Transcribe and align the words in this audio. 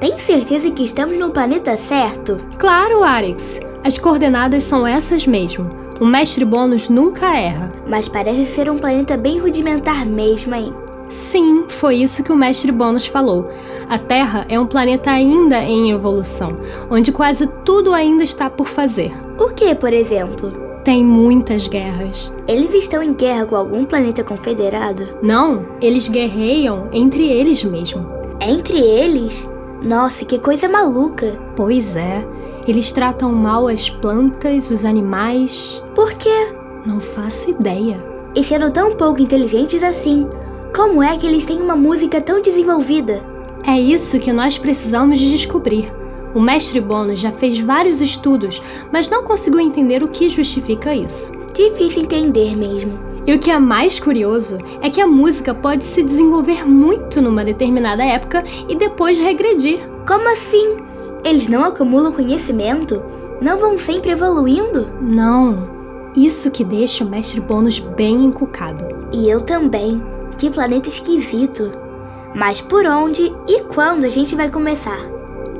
Tem 0.00 0.18
certeza 0.18 0.70
que 0.70 0.82
estamos 0.82 1.18
no 1.18 1.30
planeta 1.30 1.76
certo? 1.76 2.38
Claro, 2.58 3.02
Arix. 3.02 3.60
As 3.82 3.98
coordenadas 3.98 4.64
são 4.64 4.86
essas 4.86 5.26
mesmo. 5.26 5.68
O 6.00 6.06
mestre 6.06 6.44
Bônus 6.44 6.88
nunca 6.88 7.36
erra. 7.36 7.68
Mas 7.86 8.08
parece 8.08 8.46
ser 8.46 8.68
um 8.70 8.78
planeta 8.78 9.16
bem 9.16 9.38
rudimentar 9.38 10.04
mesmo, 10.04 10.54
hein? 10.54 10.74
Sim, 11.08 11.66
foi 11.68 11.96
isso 11.96 12.24
que 12.24 12.32
o 12.32 12.36
mestre 12.36 12.72
Bônus 12.72 13.06
falou. 13.06 13.50
A 13.88 13.98
Terra 13.98 14.46
é 14.48 14.58
um 14.58 14.66
planeta 14.66 15.10
ainda 15.10 15.62
em 15.62 15.90
evolução, 15.90 16.56
onde 16.90 17.12
quase 17.12 17.46
tudo 17.64 17.92
ainda 17.92 18.24
está 18.24 18.50
por 18.50 18.66
fazer. 18.66 19.12
O 19.38 19.50
que, 19.50 19.74
por 19.74 19.92
exemplo? 19.92 20.50
Tem 20.82 21.04
muitas 21.04 21.68
guerras. 21.68 22.32
Eles 22.48 22.74
estão 22.74 23.02
em 23.02 23.14
guerra 23.14 23.46
com 23.46 23.56
algum 23.56 23.84
planeta 23.84 24.24
confederado? 24.24 25.08
Não, 25.22 25.66
eles 25.80 26.08
guerreiam 26.08 26.88
entre 26.92 27.26
eles 27.26 27.62
mesmo. 27.64 28.06
Entre 28.40 28.78
eles? 28.78 29.48
Nossa, 29.82 30.24
que 30.24 30.38
coisa 30.38 30.68
maluca! 30.68 31.38
Pois 31.56 31.96
é, 31.96 32.24
eles 32.66 32.92
tratam 32.92 33.32
mal 33.32 33.68
as 33.68 33.90
plantas, 33.90 34.70
os 34.70 34.84
animais. 34.84 35.82
Por 35.94 36.12
quê? 36.14 36.48
Não 36.86 37.00
faço 37.00 37.50
ideia. 37.50 38.02
E 38.34 38.42
sendo 38.42 38.70
tão 38.70 38.92
pouco 38.96 39.20
inteligentes 39.20 39.82
assim, 39.82 40.28
como 40.74 41.02
é 41.02 41.16
que 41.16 41.26
eles 41.26 41.46
têm 41.46 41.60
uma 41.60 41.76
música 41.76 42.20
tão 42.20 42.42
desenvolvida? 42.42 43.22
É 43.66 43.78
isso 43.78 44.18
que 44.18 44.32
nós 44.32 44.58
precisamos 44.58 45.18
de 45.18 45.30
descobrir. 45.30 45.92
O 46.34 46.40
mestre 46.40 46.80
Bono 46.80 47.14
já 47.14 47.30
fez 47.30 47.60
vários 47.60 48.00
estudos, 48.00 48.60
mas 48.92 49.08
não 49.08 49.22
conseguiu 49.22 49.60
entender 49.60 50.02
o 50.02 50.08
que 50.08 50.28
justifica 50.28 50.94
isso. 50.94 51.32
Difícil 51.54 52.02
entender 52.02 52.56
mesmo. 52.56 53.13
E 53.26 53.32
o 53.32 53.38
que 53.38 53.50
é 53.50 53.58
mais 53.58 53.98
curioso 53.98 54.58
é 54.82 54.90
que 54.90 55.00
a 55.00 55.06
música 55.06 55.54
pode 55.54 55.84
se 55.84 56.02
desenvolver 56.02 56.68
muito 56.68 57.22
numa 57.22 57.44
determinada 57.44 58.04
época 58.04 58.44
e 58.68 58.76
depois 58.76 59.18
regredir. 59.18 59.78
Como 60.06 60.30
assim? 60.30 60.76
Eles 61.24 61.48
não 61.48 61.64
acumulam 61.64 62.12
conhecimento? 62.12 63.02
Não 63.40 63.56
vão 63.56 63.78
sempre 63.78 64.12
evoluindo? 64.12 64.88
Não. 65.00 65.70
Isso 66.14 66.50
que 66.50 66.62
deixa 66.62 67.02
o 67.02 67.08
mestre 67.08 67.40
Bônus 67.40 67.78
bem 67.78 68.24
encucado. 68.24 69.08
E 69.10 69.28
eu 69.28 69.40
também. 69.40 70.02
Que 70.36 70.50
planeta 70.50 70.88
esquisito. 70.88 71.72
Mas 72.34 72.60
por 72.60 72.86
onde 72.86 73.32
e 73.48 73.62
quando 73.62 74.04
a 74.04 74.08
gente 74.08 74.34
vai 74.34 74.50
começar? 74.50 74.98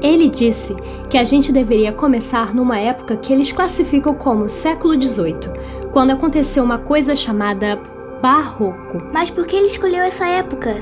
Ele 0.02 0.28
disse 0.28 0.76
que 1.08 1.16
a 1.16 1.24
gente 1.24 1.50
deveria 1.50 1.92
começar 1.92 2.54
numa 2.54 2.78
época 2.78 3.16
que 3.16 3.32
eles 3.32 3.52
classificam 3.52 4.12
como 4.12 4.48
século 4.48 5.00
XVIII, 5.00 5.83
quando 5.94 6.10
aconteceu 6.10 6.64
uma 6.64 6.76
coisa 6.76 7.14
chamada 7.14 7.80
Barroco. 8.20 9.00
Mas 9.12 9.30
por 9.30 9.46
que 9.46 9.54
ele 9.54 9.66
escolheu 9.66 10.02
essa 10.02 10.26
época? 10.26 10.76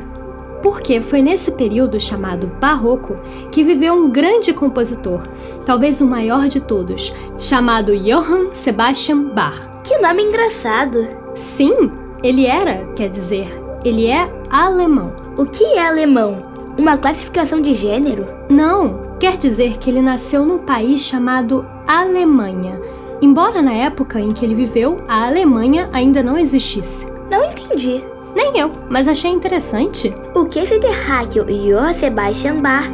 Porque 0.62 1.02
foi 1.02 1.20
nesse 1.20 1.52
período 1.52 2.00
chamado 2.00 2.46
Barroco 2.58 3.18
que 3.50 3.62
viveu 3.62 3.92
um 3.92 4.10
grande 4.10 4.54
compositor, 4.54 5.20
talvez 5.66 6.00
o 6.00 6.06
maior 6.06 6.48
de 6.48 6.62
todos, 6.62 7.12
chamado 7.36 7.94
Johann 7.94 8.54
Sebastian 8.54 9.34
Bach. 9.34 9.60
Que 9.84 9.98
nome 9.98 10.22
engraçado! 10.22 11.06
Sim, 11.34 11.90
ele 12.22 12.46
era, 12.46 12.86
quer 12.96 13.10
dizer, 13.10 13.48
ele 13.84 14.06
é 14.06 14.32
alemão. 14.48 15.12
O 15.36 15.44
que 15.44 15.64
é 15.64 15.86
alemão? 15.86 16.46
Uma 16.78 16.96
classificação 16.96 17.60
de 17.60 17.74
gênero? 17.74 18.26
Não, 18.48 19.16
quer 19.20 19.36
dizer 19.36 19.76
que 19.76 19.90
ele 19.90 20.00
nasceu 20.00 20.46
num 20.46 20.58
país 20.58 21.02
chamado 21.02 21.66
Alemanha, 21.86 22.80
embora 23.22 23.62
na 23.62 23.72
época 23.72 24.20
em 24.20 24.32
que 24.32 24.44
ele 24.44 24.54
viveu 24.54 24.96
a 25.08 25.26
Alemanha 25.26 25.88
ainda 25.92 26.22
não 26.22 26.36
existisse. 26.36 27.06
Não 27.30 27.44
entendi. 27.44 28.04
Nem 28.34 28.58
eu, 28.58 28.72
mas 28.90 29.06
achei 29.06 29.30
interessante. 29.30 30.12
O 30.34 30.46
que 30.46 30.58
esse 30.58 30.78
terráqueo 30.78 31.44
Johann 31.44 31.92
Sebastian 31.92 32.56
Bach 32.56 32.86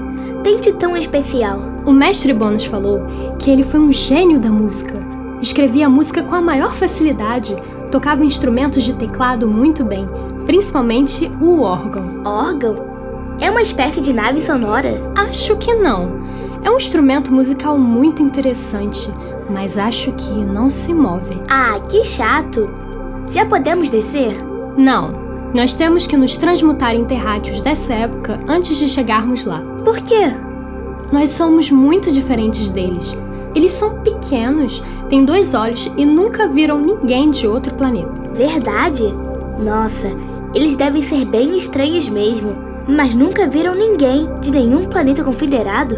tem 0.44 0.60
de 0.60 0.72
tão 0.74 0.96
especial? 0.96 1.60
O 1.86 1.92
mestre 1.92 2.32
Bônus 2.32 2.66
falou 2.66 3.00
que 3.38 3.50
ele 3.50 3.62
foi 3.62 3.80
um 3.80 3.92
gênio 3.92 4.38
da 4.38 4.50
música. 4.50 4.94
Escrevia 5.40 5.88
música 5.88 6.22
com 6.22 6.34
a 6.34 6.40
maior 6.40 6.72
facilidade, 6.72 7.56
tocava 7.90 8.24
instrumentos 8.24 8.82
de 8.82 8.94
teclado 8.94 9.48
muito 9.48 9.84
bem, 9.84 10.06
principalmente 10.44 11.30
o 11.40 11.60
órgão. 11.60 12.22
Órgão? 12.24 12.88
É 13.40 13.48
uma 13.50 13.62
espécie 13.62 14.00
de 14.00 14.12
nave 14.12 14.42
sonora? 14.42 14.94
Acho 15.16 15.56
que 15.56 15.72
não. 15.72 16.18
É 16.64 16.70
um 16.70 16.76
instrumento 16.76 17.32
musical 17.32 17.78
muito 17.78 18.20
interessante, 18.20 19.12
mas 19.48 19.78
acho 19.78 20.12
que 20.12 20.32
não 20.32 20.68
se 20.68 20.92
move. 20.92 21.40
Ah, 21.48 21.78
que 21.88 22.04
chato! 22.04 22.68
Já 23.30 23.44
podemos 23.44 23.90
descer? 23.90 24.36
Não. 24.76 25.28
Nós 25.54 25.74
temos 25.74 26.06
que 26.06 26.16
nos 26.16 26.36
transmutar 26.36 26.94
em 26.94 27.04
terráqueos 27.04 27.60
dessa 27.60 27.92
época 27.92 28.38
antes 28.46 28.76
de 28.76 28.88
chegarmos 28.88 29.44
lá. 29.44 29.60
Por 29.84 29.98
quê? 30.00 30.32
Nós 31.10 31.30
somos 31.30 31.70
muito 31.70 32.10
diferentes 32.10 32.68
deles. 32.68 33.16
Eles 33.54 33.72
são 33.72 34.02
pequenos, 34.02 34.82
têm 35.08 35.24
dois 35.24 35.54
olhos 35.54 35.90
e 35.96 36.04
nunca 36.04 36.46
viram 36.46 36.78
ninguém 36.78 37.30
de 37.30 37.46
outro 37.46 37.74
planeta. 37.74 38.22
Verdade? 38.32 39.04
Nossa, 39.58 40.12
eles 40.54 40.76
devem 40.76 41.00
ser 41.02 41.24
bem 41.24 41.56
estranhos 41.56 42.08
mesmo. 42.08 42.68
Mas 42.86 43.12
nunca 43.12 43.46
viram 43.46 43.74
ninguém 43.74 44.28
de 44.40 44.50
nenhum 44.50 44.84
planeta 44.84 45.22
confederado? 45.22 45.96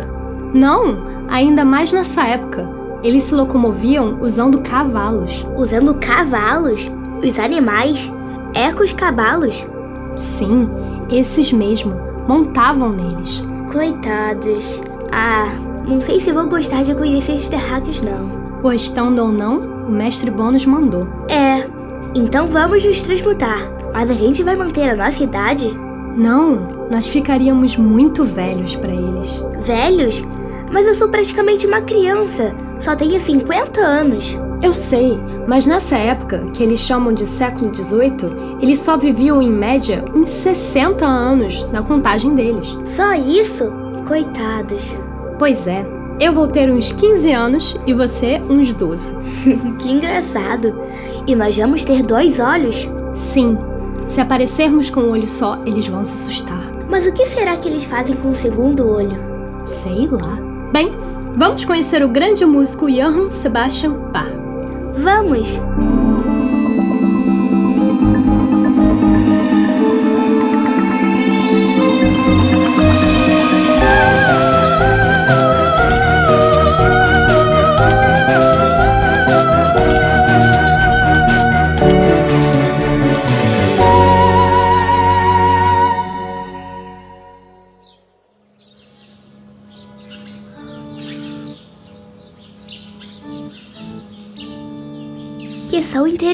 Não, 0.53 1.05
ainda 1.29 1.65
mais 1.65 1.93
nessa 1.93 2.27
época. 2.27 2.80
Eles 3.03 3.25
se 3.25 3.35
locomoviam 3.35 4.19
usando 4.21 4.61
cavalos. 4.61 5.47
Usando 5.57 5.95
cavalos? 5.95 6.91
Os 7.27 7.39
animais? 7.39 8.13
Ecos 8.55 8.93
cavalos? 8.93 9.67
Sim, 10.17 10.69
esses 11.11 11.53
mesmo. 11.53 11.95
Montavam 12.29 12.91
neles. 12.91 13.43
Coitados. 13.73 14.83
Ah, 15.13 15.49
não 15.87 16.01
sei 16.01 16.21
se 16.21 16.33
vou 16.33 16.47
gostar 16.47 16.83
de 16.83 16.95
conhecer 16.95 17.33
esses 17.33 17.49
terráqueos, 17.49 18.01
não. 18.01 18.41
Gostando 18.63 19.23
ou 19.23 19.33
não, 19.33 19.87
o 19.87 19.91
mestre 19.91 20.31
Bônus 20.31 20.67
mandou. 20.67 21.09
É, 21.29 21.67
então 22.15 22.47
vamos 22.47 22.85
nos 22.85 23.03
transmutar. 23.03 23.59
Mas 23.93 24.11
a 24.11 24.15
gente 24.15 24.43
vai 24.43 24.55
manter 24.55 24.91
a 24.91 24.97
nossa 24.97 25.25
idade? 25.25 25.69
Não, 26.17 26.89
nós 26.91 27.09
ficaríamos 27.09 27.77
muito 27.77 28.25
velhos 28.25 28.77
para 28.77 28.93
eles. 28.93 29.45
Velhos? 29.61 30.25
Mas 30.71 30.87
eu 30.87 30.95
sou 30.95 31.09
praticamente 31.09 31.67
uma 31.67 31.81
criança. 31.81 32.55
Só 32.81 32.97
tenho 32.97 33.21
50 33.21 33.81
anos. 33.81 34.37
Eu 34.63 34.75
sei, 34.75 35.19
mas 35.47 35.67
nessa 35.67 35.97
época, 35.97 36.41
que 36.53 36.63
eles 36.63 36.81
chamam 36.81 37.13
de 37.13 37.25
século 37.27 37.73
XVIII, 37.75 38.59
eles 38.61 38.79
só 38.79 38.97
viviam 38.97 39.41
em 39.41 39.51
média 39.51 40.05
uns 40.15 40.31
60 40.31 41.07
anos 41.07 41.69
na 41.73 41.83
contagem 41.83 42.35
deles. 42.35 42.77
Só 42.85 43.15
isso? 43.15 43.71
Coitados. 44.07 44.97
Pois 45.39 45.67
é, 45.67 45.87
eu 46.19 46.33
vou 46.33 46.49
ter 46.49 46.71
uns 46.71 46.93
15 46.93 47.33
anos 47.33 47.77
e 47.87 47.95
você 47.95 48.41
uns 48.49 48.73
12. 48.73 49.15
que 49.79 49.91
engraçado. 49.91 50.79
E 51.27 51.35
nós 51.35 51.57
vamos 51.57 51.85
ter 51.85 52.03
dois 52.03 52.41
olhos? 52.41 52.89
Sim. 53.15 53.59
Se 54.09 54.21
aparecermos 54.21 54.91
com 54.91 55.01
um 55.01 55.11
olho 55.11 55.29
só, 55.29 55.59
eles 55.65 55.87
vão 55.87 56.05
se 56.05 56.15
assustar. 56.15 56.63
Mas 56.89 57.07
o 57.07 57.13
que 57.13 57.25
será 57.25 57.57
que 57.57 57.69
eles 57.69 57.85
fazem 57.85 58.17
com 58.17 58.31
o 58.31 58.35
segundo 58.35 58.89
olho? 58.89 59.17
Sei 59.65 60.07
lá. 60.11 60.50
Bem, 60.73 60.97
vamos 61.37 61.65
conhecer 61.65 62.03
o 62.03 62.09
grande 62.09 62.47
músico 62.47 62.87
Johann 62.87 63.31
Sebastian 63.31 63.93
Bach. 64.13 64.31
Vamos! 64.95 65.61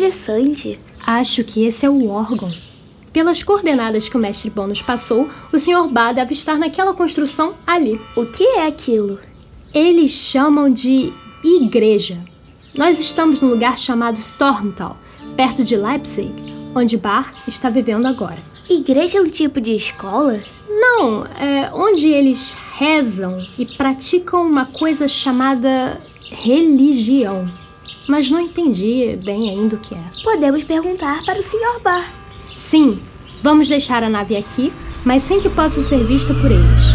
Interessante. 0.06 0.78
Acho 1.04 1.42
que 1.42 1.64
esse 1.64 1.84
é 1.84 1.90
o 1.90 2.08
órgão. 2.08 2.50
Pelas 3.12 3.42
coordenadas 3.42 4.08
que 4.08 4.16
o 4.16 4.20
mestre 4.20 4.50
Bônus 4.50 4.82
passou, 4.82 5.28
o 5.52 5.58
Sr. 5.58 5.88
Bar 5.90 6.12
deve 6.12 6.32
estar 6.32 6.56
naquela 6.56 6.94
construção 6.94 7.54
ali. 7.66 8.00
O 8.14 8.26
que 8.26 8.44
é 8.44 8.66
aquilo? 8.66 9.18
Eles 9.74 10.10
chamam 10.10 10.68
de 10.68 11.12
igreja. 11.42 12.18
Nós 12.76 13.00
estamos 13.00 13.40
no 13.40 13.48
lugar 13.48 13.78
chamado 13.78 14.18
Stormtal, 14.18 14.98
perto 15.36 15.64
de 15.64 15.76
Leipzig, 15.76 16.32
onde 16.74 16.96
Bar 16.96 17.34
está 17.48 17.70
vivendo 17.70 18.06
agora. 18.06 18.38
Igreja 18.68 19.18
é 19.18 19.20
um 19.20 19.28
tipo 19.28 19.60
de 19.60 19.72
escola? 19.74 20.40
Não, 20.68 21.24
é 21.24 21.70
onde 21.72 22.08
eles 22.08 22.56
rezam 22.74 23.44
e 23.58 23.64
praticam 23.64 24.42
uma 24.46 24.66
coisa 24.66 25.08
chamada 25.08 26.00
religião. 26.30 27.44
Mas 28.08 28.30
não 28.30 28.40
entendi 28.40 29.18
bem 29.24 29.50
ainda 29.50 29.76
o 29.76 29.78
que 29.78 29.94
é. 29.94 30.04
Podemos 30.22 30.62
perguntar 30.62 31.24
para 31.24 31.38
o 31.38 31.42
Sr. 31.42 31.80
Bar. 31.82 32.12
Sim, 32.56 33.00
vamos 33.42 33.68
deixar 33.68 34.02
a 34.02 34.10
nave 34.10 34.36
aqui, 34.36 34.72
mas 35.04 35.22
sem 35.22 35.40
que 35.40 35.48
possa 35.48 35.82
ser 35.82 36.04
vista 36.04 36.32
por 36.34 36.50
eles. 36.50 36.94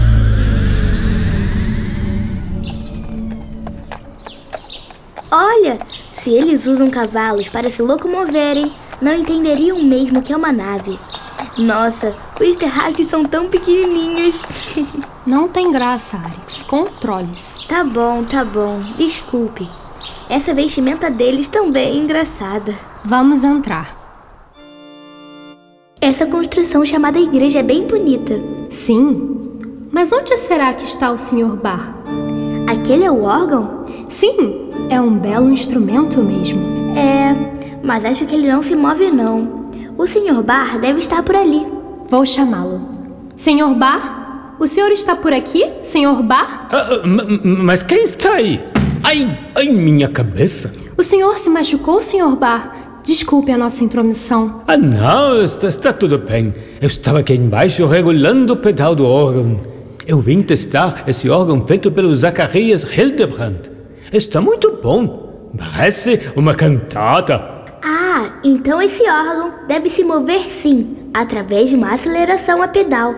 Olha, 5.29 5.79
se 6.11 6.31
eles 6.31 6.67
usam 6.67 6.89
cavalos 6.89 7.47
para 7.47 7.69
se 7.69 7.81
locomoverem, 7.81 8.71
não 9.01 9.13
entenderiam 9.13 9.81
mesmo 9.81 10.21
que 10.21 10.33
é 10.33 10.37
uma 10.37 10.51
nave. 10.51 10.99
Nossa, 11.57 12.15
os 12.39 12.55
terráqueos 12.55 13.07
são 13.07 13.23
tão 13.23 13.49
pequenininhos. 13.49 14.43
Não 15.25 15.47
tem 15.47 15.71
graça, 15.71 16.17
Arix. 16.17 16.63
Controle-se. 16.63 17.67
Tá 17.67 17.83
bom, 17.83 18.23
tá 18.23 18.43
bom. 18.43 18.79
Desculpe. 18.95 19.67
Essa 20.29 20.53
vestimenta 20.53 21.09
deles 21.09 21.47
também 21.47 21.89
é 21.89 21.95
engraçada. 21.95 22.73
Vamos 23.03 23.43
entrar. 23.43 23.97
Essa 25.99 26.25
construção 26.25 26.85
chamada 26.85 27.19
igreja 27.19 27.59
é 27.59 27.63
bem 27.63 27.85
bonita. 27.85 28.41
Sim. 28.69 29.37
Mas 29.91 30.11
onde 30.11 30.35
será 30.37 30.73
que 30.73 30.83
está 30.83 31.11
o 31.11 31.17
Sr. 31.17 31.55
Bar? 31.61 31.95
Aquele 32.67 33.03
é 33.03 33.11
o 33.11 33.23
órgão? 33.23 33.85
Sim, 34.07 34.71
é 34.89 34.99
um 34.99 35.17
belo 35.17 35.51
instrumento 35.51 36.21
mesmo. 36.21 36.61
É, 36.97 37.35
mas 37.83 38.05
acho 38.05 38.25
que 38.25 38.35
ele 38.35 38.47
não 38.47 38.63
se 38.63 38.75
move 38.75 39.11
não. 39.11 39.69
O 39.97 40.07
Sr. 40.07 40.41
Bar 40.43 40.79
deve 40.79 40.99
estar 40.99 41.21
por 41.23 41.35
ali. 41.35 41.67
Vou 42.07 42.25
chamá-lo. 42.25 42.81
Senhor 43.35 43.75
Bar? 43.75 44.21
O 44.61 44.67
senhor 44.67 44.91
está 44.91 45.15
por 45.15 45.33
aqui, 45.33 45.67
Senhor 45.81 46.21
Bar? 46.21 46.67
Ah, 46.71 46.87
ah, 46.91 47.07
mas 47.43 47.81
quem 47.81 48.03
está 48.03 48.33
aí? 48.33 48.63
Ai, 49.03 49.37
ai, 49.55 49.67
minha 49.67 50.07
cabeça. 50.07 50.73
O 50.97 51.03
senhor 51.03 51.37
se 51.37 51.49
machucou, 51.49 52.01
Senhor 52.01 52.35
Bar? 52.35 52.99
Desculpe 53.03 53.51
a 53.51 53.57
nossa 53.57 53.83
intromissão. 53.83 54.61
Ah, 54.67 54.77
não, 54.77 55.41
está, 55.41 55.67
está 55.67 55.91
tudo 55.91 56.19
bem. 56.19 56.53
Eu 56.79 56.87
estava 56.87 57.19
aqui 57.19 57.33
embaixo 57.33 57.85
regulando 57.87 58.53
o 58.53 58.57
pedal 58.57 58.93
do 58.93 59.05
órgão. 59.05 59.59
Eu 60.05 60.21
vim 60.21 60.41
testar 60.41 61.03
esse 61.07 61.29
órgão 61.29 61.65
feito 61.65 61.91
pelo 61.91 62.13
Zacarias 62.13 62.83
Hildebrand. 62.83 63.69
Está 64.13 64.39
muito 64.39 64.77
bom. 64.81 65.49
Parece 65.57 66.31
uma 66.35 66.53
cantata. 66.53 67.35
Ah, 67.83 68.33
então 68.43 68.81
esse 68.81 69.03
órgão 69.03 69.53
deve 69.67 69.89
se 69.89 70.03
mover 70.03 70.51
sim, 70.51 70.95
através 71.13 71.71
de 71.71 71.75
uma 71.75 71.93
aceleração 71.93 72.61
a 72.61 72.67
pedal. 72.67 73.15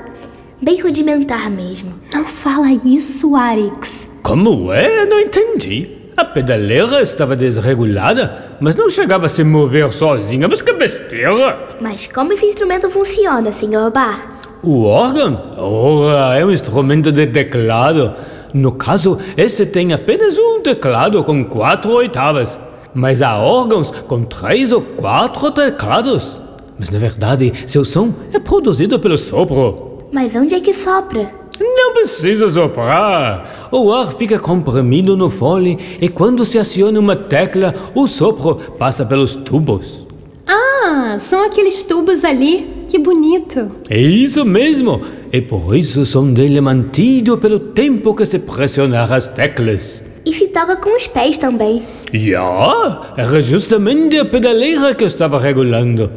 Bem 0.62 0.80
rudimentar 0.82 1.52
mesmo. 1.52 1.94
Não 2.14 2.24
fala 2.24 2.72
isso, 2.72 3.36
Arix. 3.36 4.13
Como 4.24 4.72
é? 4.72 5.06
Não 5.06 5.20
entendi. 5.20 5.90
A 6.16 6.24
pedaleira 6.24 7.02
estava 7.02 7.36
desregulada, 7.36 8.56
mas 8.60 8.76
não 8.76 8.90
chegava 8.90 9.26
a 9.26 9.30
se 9.30 9.44
mover 9.44 9.92
sozinha. 9.92 10.48
Mas 10.48 10.62
que 10.62 10.72
besteira! 10.74 11.78
Mas 11.82 12.08
como 12.08 12.32
esse 12.32 12.46
instrumento 12.46 12.90
funciona, 12.90 13.52
Sr. 13.52 13.92
Bar? 13.94 14.60
O 14.64 14.84
órgão? 14.86 15.56
Ora, 15.58 16.40
é 16.40 16.46
um 16.46 16.52
instrumento 16.52 17.12
de 17.12 17.28
teclado. 17.28 18.14
No 18.54 18.72
caso, 18.72 19.18
este 19.36 19.66
tem 19.66 19.92
apenas 19.92 20.38
um 20.38 20.62
teclado 20.62 21.22
com 21.24 21.44
quatro 21.44 21.92
oitavas. 21.92 22.60
Mas 22.94 23.22
há 23.22 23.38
órgãos 23.38 23.92
com 23.92 24.24
três 24.24 24.72
ou 24.72 24.82
quatro 24.82 25.52
teclados. 25.52 26.42
Mas 26.80 26.90
na 26.90 27.00
verdade, 27.00 27.52
seu 27.68 27.84
som 27.84 28.14
é 28.32 28.40
produzido 28.40 29.00
pelo 29.00 29.18
sopro. 29.18 30.08
Mas 30.12 30.36
onde 30.36 30.56
é 30.56 30.60
que 30.62 30.74
sopra? 30.74 31.43
Não 31.60 31.94
precisa 31.94 32.50
soprar. 32.50 33.70
O 33.72 33.92
ar 33.92 34.14
fica 34.14 34.40
comprimido 34.40 35.16
no 35.16 35.30
fole 35.30 35.78
e 36.02 36.10
quando 36.10 36.46
se 36.46 36.58
aciona 36.58 37.00
uma 37.00 37.16
tecla, 37.16 37.74
o 37.94 38.08
sopro 38.08 38.56
passa 38.78 39.06
pelos 39.06 39.36
tubos. 39.36 40.06
Ah, 40.48 41.18
são 41.20 41.44
aqueles 41.46 41.84
tubos 41.84 42.24
ali. 42.24 42.86
Que 42.88 43.00
bonito. 43.00 43.72
É 43.90 44.00
isso 44.00 44.46
mesmo. 44.46 45.02
E 45.32 45.42
por 45.42 45.76
isso 45.76 46.02
o 46.02 46.06
som 46.06 46.32
dele 46.32 46.62
mantido 46.62 47.38
pelo 47.38 47.60
tempo 47.60 48.14
que 48.14 48.26
se 48.26 48.40
pressionar 48.40 49.12
as 49.12 49.28
teclas. 49.28 50.04
E 50.26 50.32
se 50.32 50.48
toca 50.48 50.76
com 50.78 50.96
os 50.96 51.08
pés 51.08 51.38
também. 51.38 51.84
Já, 52.14 53.14
era 53.18 53.42
justamente 53.42 54.18
a 54.18 54.26
pedaleira 54.26 54.94
que 54.96 55.04
eu 55.04 55.08
estava 55.08 55.40
regulando. 55.40 56.12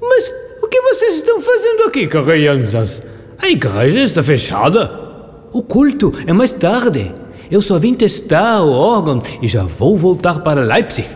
Mas 0.00 0.32
o 0.62 0.68
que 0.68 0.80
vocês 0.82 1.16
estão 1.16 1.40
fazendo 1.40 1.84
aqui, 1.84 2.06
crianças? 2.06 3.02
A 3.44 3.48
igreja 3.50 4.00
está 4.00 4.22
fechada. 4.22 4.90
O 5.52 5.62
culto 5.62 6.14
é 6.26 6.32
mais 6.32 6.50
tarde. 6.50 7.12
Eu 7.50 7.60
só 7.60 7.78
vim 7.78 7.92
testar 7.92 8.62
o 8.62 8.72
órgão 8.72 9.22
e 9.42 9.46
já 9.46 9.64
vou 9.64 9.98
voltar 9.98 10.40
para 10.40 10.62
Leipzig. 10.62 11.06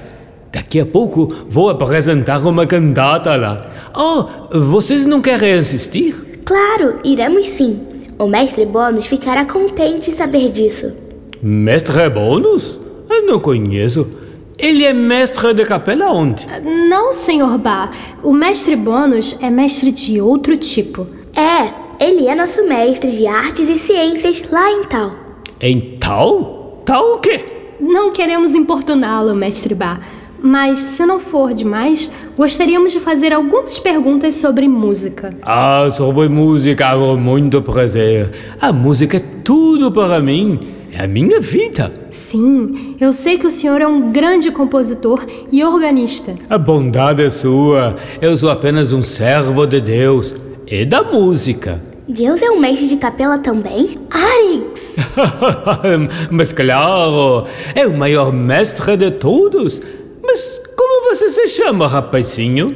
Daqui 0.52 0.78
a 0.78 0.84
pouco 0.84 1.32
vou 1.48 1.70
apresentar 1.70 2.46
uma 2.46 2.66
cantata 2.66 3.34
lá. 3.34 3.64
Oh, 3.96 4.58
vocês 4.58 5.06
não 5.06 5.22
querem 5.22 5.54
assistir? 5.54 6.42
Claro, 6.44 6.98
iremos 7.02 7.48
sim. 7.48 7.80
O 8.18 8.26
mestre 8.26 8.66
Bônus 8.66 9.06
ficará 9.06 9.46
contente 9.46 10.10
em 10.10 10.12
saber 10.12 10.50
disso. 10.50 10.92
Mestre 11.40 12.10
Bônus? 12.10 12.78
Eu 13.08 13.24
não 13.24 13.40
conheço. 13.40 14.06
Ele 14.58 14.84
é 14.84 14.92
mestre 14.92 15.54
de 15.54 15.64
capela 15.64 16.12
onde? 16.12 16.46
Não, 16.90 17.10
Senhor 17.10 17.56
Bar. 17.56 17.90
O 18.22 18.34
mestre 18.34 18.76
Bônus 18.76 19.38
é 19.40 19.48
mestre 19.48 19.90
de 19.90 20.20
outro 20.20 20.58
tipo. 20.58 21.06
É, 21.34 21.87
ele 22.00 22.28
é 22.28 22.34
nosso 22.34 22.66
mestre 22.66 23.10
de 23.10 23.26
artes 23.26 23.68
e 23.68 23.76
ciências 23.76 24.44
lá 24.50 24.70
em 24.70 24.84
Tal. 24.84 25.12
Em 25.60 25.96
tal? 25.98 26.82
Tal 26.84 27.14
o 27.14 27.18
quê? 27.18 27.44
Não 27.80 28.12
queremos 28.12 28.54
importuná-lo, 28.54 29.34
mestre 29.36 29.74
Bar. 29.74 30.00
Mas, 30.40 30.78
se 30.78 31.04
não 31.04 31.18
for 31.18 31.52
demais, 31.52 32.12
gostaríamos 32.36 32.92
de 32.92 33.00
fazer 33.00 33.32
algumas 33.32 33.80
perguntas 33.80 34.36
sobre 34.36 34.68
música. 34.68 35.36
Ah, 35.42 35.88
sobre 35.90 36.28
música, 36.28 36.94
com 36.94 37.16
muito 37.16 37.60
prazer. 37.60 38.30
A 38.60 38.72
música 38.72 39.16
é 39.16 39.24
tudo 39.42 39.90
para 39.90 40.20
mim. 40.20 40.60
É 40.92 41.02
a 41.02 41.08
minha 41.08 41.40
vida. 41.40 41.92
Sim, 42.10 42.96
eu 43.00 43.12
sei 43.12 43.36
que 43.36 43.46
o 43.46 43.50
senhor 43.50 43.80
é 43.80 43.86
um 43.86 44.12
grande 44.12 44.50
compositor 44.50 45.26
e 45.50 45.62
organista. 45.62 46.36
A 46.48 46.56
bondade 46.56 47.22
é 47.22 47.28
sua. 47.28 47.96
Eu 48.22 48.36
sou 48.36 48.48
apenas 48.48 48.92
um 48.92 49.02
servo 49.02 49.66
de 49.66 49.80
Deus 49.80 50.34
e 50.70 50.84
da 50.84 51.02
música. 51.02 51.82
Deus 52.06 52.42
é 52.42 52.50
um 52.50 52.60
mestre 52.60 52.88
de 52.88 52.96
capela 52.96 53.38
também? 53.38 53.98
Arix! 54.10 54.96
Mas 56.30 56.52
claro, 56.52 57.46
é 57.74 57.86
o 57.86 57.96
maior 57.96 58.32
mestre 58.32 58.96
de 58.96 59.10
todos. 59.10 59.80
Mas 60.22 60.60
como 60.76 61.14
você 61.14 61.30
se 61.30 61.48
chama, 61.48 61.88
rapazinho? 61.88 62.74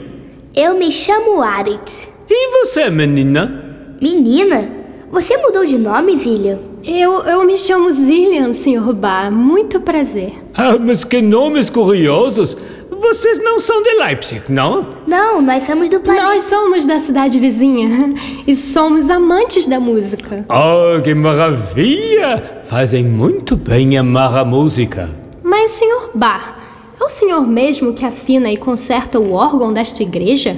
Eu 0.55 0.79
me 0.79 0.91
chamo 0.91 1.43
Aritz. 1.43 2.09
E 2.29 2.51
você, 2.51 2.91
menina? 2.91 3.97
Menina, 4.01 4.71
você 5.11 5.37
mudou 5.37 5.65
de 5.65 5.79
nome, 5.79 6.13
William? 6.13 6.59
Eu, 6.85 7.21
eu 7.21 7.45
me 7.45 7.57
chamo 7.57 7.93
Zillian, 7.93 8.53
Sr. 8.53 8.93
Bar. 8.93 9.31
Muito 9.31 9.81
prazer. 9.81 10.33
Ah, 10.55 10.77
mas 10.79 11.05
que 11.05 11.23
nomes 11.23 11.71
curiosos. 11.71 12.57
Vocês 13.03 13.43
não 13.43 13.59
são 13.59 13.83
de 13.83 13.95
Leipzig, 13.95 14.43
não? 14.49 14.91
Não, 15.09 15.43
nós 15.43 15.65
somos 15.65 15.91
do 15.91 15.99
planeta. 15.99 16.25
Nós 16.25 16.45
somos 16.45 16.87
da 16.87 17.01
cidade 17.01 17.37
vizinha 17.37 18.15
e 18.47 18.55
somos 18.55 19.11
amantes 19.11 19.67
da 19.67 19.81
música. 19.81 20.45
Oh, 20.49 21.03
que 21.03 21.13
maravilha! 21.13 22.61
Fazem 22.65 23.03
muito 23.05 23.57
bem 23.57 23.99
amar 23.99 24.37
a 24.37 24.45
música. 24.45 25.11
Mas, 25.43 25.73
Sr. 25.73 26.11
Bar, 26.15 26.57
é 26.99 27.05
o 27.05 27.09
senhor 27.09 27.45
mesmo 27.45 27.93
que 27.93 28.05
afina 28.05 28.53
e 28.53 28.57
conserta 28.57 29.19
o 29.19 29.33
órgão 29.33 29.73
desta 29.73 30.01
igreja? 30.05 30.57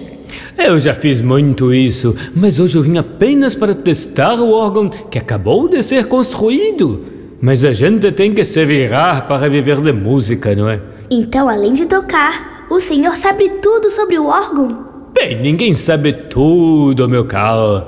Eu 0.58 0.78
já 0.78 0.92
fiz 0.92 1.22
muito 1.22 1.72
isso, 1.72 2.14
mas 2.36 2.60
hoje 2.60 2.76
eu 2.76 2.82
vim 2.82 2.98
apenas 2.98 3.54
para 3.54 3.74
testar 3.74 4.38
o 4.38 4.52
órgão 4.52 4.90
que 4.90 5.18
acabou 5.18 5.66
de 5.66 5.82
ser 5.82 6.06
construído. 6.08 7.06
Mas 7.40 7.64
a 7.64 7.72
gente 7.72 8.12
tem 8.12 8.32
que 8.32 8.44
se 8.44 8.64
virar 8.66 9.26
para 9.26 9.48
viver 9.48 9.80
de 9.80 9.92
música, 9.92 10.54
não 10.54 10.68
é? 10.68 10.80
Então, 11.10 11.48
além 11.48 11.72
de 11.72 11.86
tocar, 11.86 12.66
o 12.70 12.80
senhor 12.80 13.16
sabe 13.16 13.48
tudo 13.62 13.90
sobre 13.90 14.18
o 14.18 14.26
órgão? 14.26 14.68
Bem, 15.12 15.40
ninguém 15.40 15.74
sabe 15.74 16.12
tudo, 16.12 17.08
meu 17.08 17.24
caro. 17.24 17.84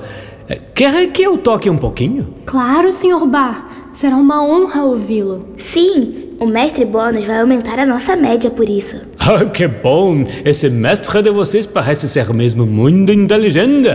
Eh, 0.47 0.59
Quer 0.73 1.07
que 1.11 1.23
eu 1.23 1.37
toque 1.37 1.69
um 1.69 1.77
pouquinho? 1.77 2.27
Claro, 2.45 2.91
Sr. 2.91 3.25
Bar. 3.25 3.89
Será 3.91 4.15
uma 4.15 4.43
honra 4.45 4.83
ouvi-lo. 4.83 5.47
Sim, 5.57 6.23
O 6.39 6.45
mestre 6.45 6.85
Bônus 6.85 7.25
vai 7.25 7.39
aumentar 7.41 7.79
a 7.79 7.85
nossa 7.85 8.15
média 8.15 8.49
por 8.51 8.69
isso. 8.69 9.01
Ah, 9.29 9.43
que 9.43 9.67
bom! 9.67 10.23
Esse 10.45 10.69
mestre 10.69 11.21
de 11.21 11.29
vocês 11.31 11.65
parece 11.65 12.07
ser 12.07 12.31
mesmo 12.33 12.65
muito 12.65 13.11
inteligente. 13.11 13.89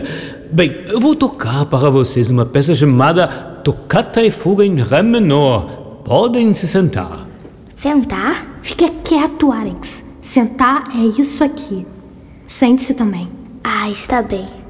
Bem, 0.51 0.85
eu 0.89 1.01
vou 1.01 1.15
tocar 1.15 1.65
para 1.65 1.89
vocês 1.89 2.31
uma 2.31 2.45
peça 2.45 2.75
chamada 2.75 3.27
Tocata 3.65 4.23
e 4.23 4.31
Fuga 4.31 4.63
em 4.63 4.75
Ré 4.83 5.03
menor. 5.03 6.01
Podem 6.05 6.53
se 6.53 6.69
sentar. 6.69 7.27
Sentar? 7.77 8.47
Fica 8.63 8.89
quieto, 8.89 9.51
Arex. 9.51 10.05
Sentar 10.21 10.85
é 10.95 11.21
isso 11.21 11.43
aqui. 11.43 11.85
Sente-se 12.47 12.95
também. 12.95 13.29
Ah, 13.63 13.91
está 13.91 14.23
bem. 14.23 14.62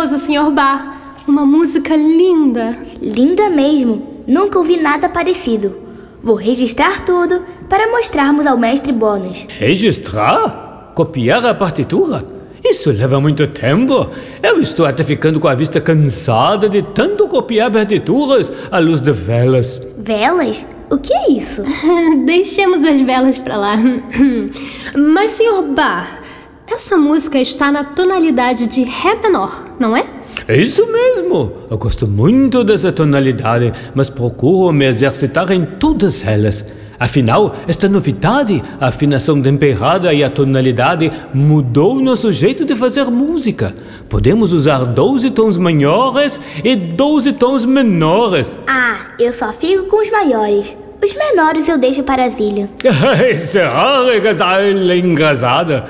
Maravilhoso, 0.00 0.16
Sr. 0.16 0.50
Bar. 0.50 1.18
Uma 1.28 1.44
música 1.44 1.94
linda. 1.94 2.74
Linda 3.02 3.50
mesmo. 3.50 4.22
Nunca 4.26 4.58
ouvi 4.58 4.80
nada 4.80 5.10
parecido. 5.10 5.76
Vou 6.22 6.36
registrar 6.36 7.04
tudo 7.04 7.42
para 7.68 7.90
mostrarmos 7.90 8.46
ao 8.46 8.56
mestre 8.56 8.92
Bônus. 8.92 9.46
Registrar? 9.58 10.92
Copiar 10.94 11.44
a 11.44 11.54
partitura? 11.54 12.24
Isso 12.64 12.90
leva 12.90 13.20
muito 13.20 13.46
tempo. 13.46 14.08
Eu 14.42 14.58
estou 14.58 14.86
até 14.86 15.04
ficando 15.04 15.38
com 15.38 15.48
a 15.48 15.54
vista 15.54 15.82
cansada 15.82 16.66
de 16.66 16.80
tanto 16.80 17.28
copiar 17.28 17.70
partituras 17.70 18.50
à 18.70 18.78
luz 18.78 19.02
de 19.02 19.12
velas. 19.12 19.82
Velas? 19.98 20.66
O 20.88 20.96
que 20.96 21.12
é 21.12 21.30
isso? 21.32 21.62
Deixemos 22.24 22.82
as 22.84 23.02
velas 23.02 23.38
para 23.38 23.58
lá. 23.58 23.76
Mas, 24.96 25.32
Sr. 25.32 25.62
Bar, 25.74 26.20
essa 26.72 26.96
música 26.96 27.38
está 27.38 27.72
na 27.72 27.84
tonalidade 27.84 28.66
de 28.66 28.84
Ré 28.84 29.16
menor, 29.16 29.74
não 29.78 29.96
é? 29.96 30.06
É 30.46 30.56
isso 30.56 30.86
mesmo! 30.86 31.52
Eu 31.70 31.76
gosto 31.76 32.06
muito 32.06 32.62
dessa 32.62 32.92
tonalidade, 32.92 33.72
mas 33.94 34.08
procuro 34.08 34.72
me 34.72 34.86
exercitar 34.86 35.50
em 35.50 35.64
todas 35.64 36.24
elas. 36.24 36.64
Afinal, 36.98 37.56
esta 37.66 37.88
novidade, 37.88 38.62
a 38.78 38.88
afinação 38.88 39.40
temperada 39.40 40.12
e 40.12 40.22
a 40.22 40.30
tonalidade, 40.30 41.10
mudou 41.32 41.98
nosso 41.98 42.30
jeito 42.30 42.64
de 42.64 42.76
fazer 42.76 43.04
música. 43.06 43.74
Podemos 44.08 44.52
usar 44.52 44.84
12 44.84 45.30
tons 45.30 45.56
maiores 45.56 46.40
e 46.62 46.76
12 46.76 47.32
tons 47.32 47.64
menores. 47.64 48.56
Ah, 48.66 49.12
eu 49.18 49.32
só 49.32 49.52
fico 49.52 49.84
com 49.84 50.00
os 50.02 50.10
maiores. 50.10 50.76
Os 51.02 51.14
menores 51.14 51.66
eu 51.66 51.78
deixo 51.78 52.02
para 52.02 52.28
Zília. 52.28 52.68
É 54.90 54.96
engraçada? 54.98 55.84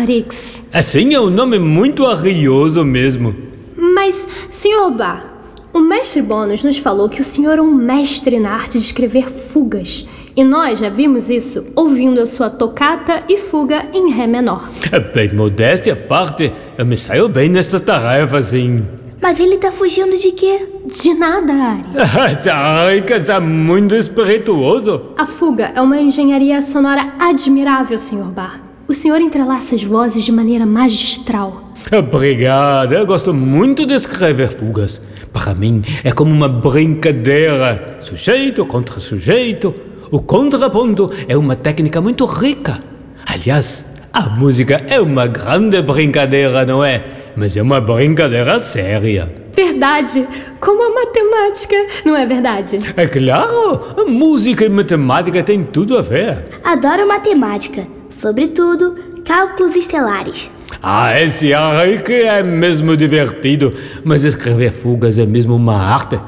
Arix. 0.00 0.68
Assim 0.72 1.14
é 1.14 1.20
um 1.20 1.28
nome 1.30 1.58
muito 1.58 2.06
arrioso 2.06 2.82
mesmo. 2.84 3.34
Mas, 3.76 4.26
Sr. 4.50 4.90
Bar, 4.96 5.36
o 5.72 5.80
mestre 5.80 6.22
Bônus 6.22 6.64
nos 6.64 6.78
falou 6.78 7.08
que 7.08 7.20
o 7.20 7.24
senhor 7.24 7.58
é 7.58 7.60
um 7.60 7.74
mestre 7.74 8.40
na 8.40 8.50
arte 8.50 8.78
de 8.78 8.84
escrever 8.84 9.28
fugas. 9.28 10.08
E 10.34 10.42
nós 10.42 10.78
já 10.78 10.88
vimos 10.88 11.28
isso 11.28 11.66
ouvindo 11.74 12.20
a 12.20 12.26
sua 12.26 12.48
tocata 12.48 13.22
e 13.28 13.36
fuga 13.36 13.86
em 13.92 14.10
Ré 14.10 14.26
menor. 14.26 14.68
Bem, 15.14 15.34
modéstia 15.34 15.92
à 15.92 15.96
parte, 15.96 16.52
eu 16.78 16.86
me 16.86 16.96
saio 16.96 17.28
bem 17.28 17.48
nesta 17.48 17.78
tarefa, 17.78 18.42
sim. 18.42 18.82
Mas 19.20 19.40
ele 19.40 19.56
tá 19.56 19.72
fugindo 19.72 20.16
de 20.18 20.32
quê? 20.32 20.66
De 20.84 21.14
nada, 21.14 21.52
Ares. 21.52 22.46
Ai, 22.52 23.02
que 23.02 23.12
é 23.12 23.40
muito 23.40 23.94
espirituoso. 23.94 25.12
A 25.16 25.26
fuga 25.26 25.72
é 25.74 25.80
uma 25.80 25.98
engenharia 26.00 26.60
sonora 26.62 27.14
admirável, 27.18 27.98
Sr. 27.98 28.30
Bar. 28.30 28.60
O 28.88 28.94
senhor 28.94 29.20
entrelaça 29.20 29.74
as 29.74 29.82
vozes 29.82 30.24
de 30.24 30.30
maneira 30.30 30.64
magistral. 30.64 31.72
Obrigado, 31.90 32.92
eu 32.92 33.04
gosto 33.04 33.34
muito 33.34 33.84
de 33.84 33.94
escrever 33.94 34.48
fugas. 34.48 35.00
Para 35.32 35.54
mim 35.54 35.82
é 36.04 36.12
como 36.12 36.32
uma 36.32 36.48
brincadeira. 36.48 37.98
Sujeito 38.00 38.64
contra 38.64 39.00
sujeito. 39.00 39.74
O 40.10 40.20
contraponto 40.20 41.10
é 41.26 41.36
uma 41.36 41.56
técnica 41.56 42.00
muito 42.00 42.24
rica. 42.26 42.80
Aliás, 43.26 43.84
a 44.12 44.28
música 44.28 44.84
é 44.88 45.00
uma 45.00 45.26
grande 45.26 45.82
brincadeira, 45.82 46.64
não 46.64 46.84
é? 46.84 47.25
Mas 47.36 47.56
é 47.56 47.62
uma 47.62 47.80
brincadeira 47.80 48.58
séria. 48.58 49.30
Verdade, 49.54 50.26
como 50.58 50.82
a 50.82 50.94
matemática, 51.04 51.76
não 52.04 52.16
é 52.16 52.24
verdade? 52.26 52.80
É 52.96 53.06
claro, 53.06 53.94
a 53.96 54.04
música 54.04 54.64
e 54.64 54.68
matemática 54.68 55.42
têm 55.42 55.62
tudo 55.62 55.98
a 55.98 56.02
ver. 56.02 56.44
Adoro 56.64 57.06
matemática, 57.06 57.86
sobretudo 58.08 58.96
cálculos 59.24 59.76
estelares. 59.76 60.50
Ah, 60.82 61.20
esse 61.20 61.52
aí 61.52 62.00
que 62.02 62.12
é 62.12 62.42
mesmo 62.42 62.96
divertido, 62.96 63.72
mas 64.02 64.24
escrever 64.24 64.72
fugas 64.72 65.18
é 65.18 65.26
mesmo 65.26 65.56
uma 65.56 65.76
arte. 65.76 66.18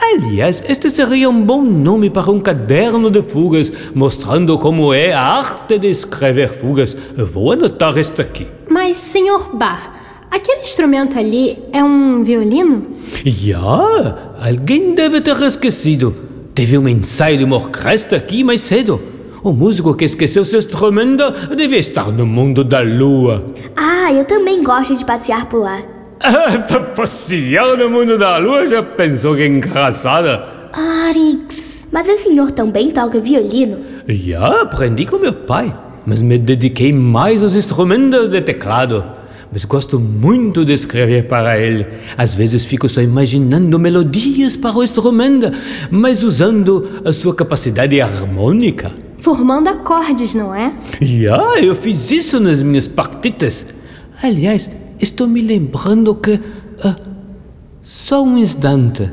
Aliás, 0.00 0.62
este 0.68 0.90
seria 0.90 1.30
um 1.30 1.40
bom 1.40 1.62
nome 1.62 2.10
para 2.10 2.30
um 2.30 2.40
caderno 2.40 3.10
de 3.10 3.22
fugas, 3.22 3.72
mostrando 3.94 4.58
como 4.58 4.92
é 4.92 5.12
a 5.12 5.20
arte 5.20 5.78
de 5.78 5.88
escrever 5.88 6.48
fugas. 6.48 6.96
Eu 7.16 7.26
vou 7.26 7.52
anotar 7.52 7.96
isto 7.96 8.20
aqui. 8.20 8.46
Mas, 8.68 8.98
Sr. 8.98 9.54
Bar, 9.54 10.03
aquele 10.34 10.62
instrumento 10.62 11.18
ali 11.18 11.58
é 11.72 11.82
um 11.82 12.24
violino? 12.24 12.86
Já, 13.24 14.34
alguém 14.44 14.94
deve 14.94 15.20
ter 15.20 15.40
esquecido. 15.42 16.14
Teve 16.54 16.76
um 16.76 16.88
ensaio 16.88 17.38
de 17.38 17.44
uma 17.44 17.56
orquestra 17.56 18.18
aqui 18.18 18.42
mais 18.42 18.60
cedo. 18.60 19.00
O 19.42 19.52
músico 19.52 19.94
que 19.94 20.04
esqueceu 20.04 20.44
seu 20.44 20.58
instrumento 20.58 21.24
devia 21.54 21.78
estar 21.78 22.10
no 22.10 22.26
mundo 22.26 22.64
da 22.64 22.80
lua. 22.80 23.44
Ah, 23.76 24.12
eu 24.12 24.24
também 24.24 24.62
gosto 24.62 24.96
de 24.96 25.04
passear 25.04 25.46
por 25.46 25.60
lá. 25.60 25.80
Passear 26.96 27.76
no 27.76 27.90
mundo 27.90 28.16
da 28.16 28.38
lua 28.38 28.64
já 28.64 28.82
pensou 28.82 29.36
que 29.36 29.46
engraçada? 29.46 30.42
Arix. 30.72 31.86
Mas 31.92 32.08
o 32.08 32.16
senhor 32.16 32.50
também 32.52 32.90
toca 32.90 33.20
violino? 33.20 33.78
Já 34.08 34.62
aprendi 34.62 35.04
com 35.04 35.18
meu 35.18 35.34
pai, 35.34 35.74
mas 36.06 36.22
me 36.22 36.38
dediquei 36.38 36.92
mais 36.92 37.42
aos 37.42 37.54
instrumentos 37.54 38.28
de 38.28 38.40
teclado. 38.40 39.04
Mas 39.54 39.64
gosto 39.64 40.00
muito 40.00 40.64
de 40.64 40.72
escrever 40.72 41.28
para 41.28 41.56
ele. 41.56 41.86
Às 42.18 42.34
vezes 42.34 42.64
fico 42.64 42.88
só 42.88 43.00
imaginando 43.00 43.78
melodias 43.78 44.56
para 44.56 44.76
o 44.76 44.82
instrumento, 44.82 45.46
mas 45.92 46.24
usando 46.24 47.00
a 47.04 47.12
sua 47.12 47.32
capacidade 47.32 48.00
harmônica. 48.00 48.90
Formando 49.18 49.68
acordes, 49.68 50.34
não 50.34 50.52
é? 50.52 50.74
Já, 51.00 51.60
eu 51.60 51.76
fiz 51.76 52.10
isso 52.10 52.40
nas 52.40 52.62
minhas 52.62 52.88
partitas. 52.88 53.64
Aliás, 54.20 54.68
estou 54.98 55.28
me 55.28 55.40
lembrando 55.40 56.16
que. 56.16 56.40
ah, 56.82 56.96
só 57.84 58.24
um 58.24 58.36
instante. 58.36 59.08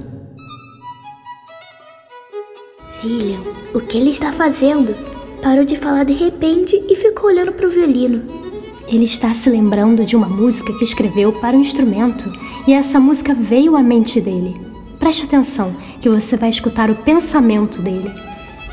Zillian, 3.00 3.42
o 3.76 3.80
que 3.80 4.00
ele 4.00 4.10
está 4.10 4.34
fazendo? 4.34 4.96
Parou 5.44 5.64
de 5.64 5.76
falar 5.76 6.04
de 6.04 6.14
repente 6.14 6.84
e 6.90 6.96
ficou 6.96 7.30
olhando 7.30 7.52
para 7.52 7.68
o 7.68 7.70
violino. 7.70 8.41
Ele 8.88 9.06
está 9.06 9.34
se 9.34 9.50
lembrando 9.50 10.06
de 10.06 10.16
uma 10.16 10.28
música 10.28 10.74
que 10.74 10.84
escreveu 10.84 11.32
para 11.34 11.56
o 11.56 11.60
instrumento 11.60 12.32
e 12.68 12.74
essa 12.74 13.00
música 13.00 13.34
veio 13.34 13.76
à 13.76 13.84
mente 13.84 14.20
dele. 14.20 14.60
Preste 15.00 15.26
atenção, 15.26 15.76
que 16.00 16.10
você 16.10 16.38
vai 16.38 16.50
escutar 16.50 16.90
o 16.90 16.96
pensamento 16.96 17.82
dele. 17.82 18.12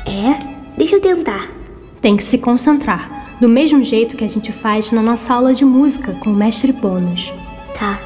É? 0.05 0.75
Deixa 0.77 0.95
eu 0.95 1.01
tentar. 1.01 1.49
Tem 2.01 2.15
que 2.15 2.23
se 2.23 2.37
concentrar, 2.37 3.37
do 3.39 3.49
mesmo 3.49 3.83
jeito 3.83 4.15
que 4.15 4.23
a 4.23 4.29
gente 4.29 4.51
faz 4.51 4.91
na 4.91 5.01
nossa 5.01 5.33
aula 5.33 5.53
de 5.53 5.65
música 5.65 6.13
com 6.13 6.29
o 6.29 6.35
mestre 6.35 6.71
Bônus. 6.71 7.33
Tá. 7.77 7.99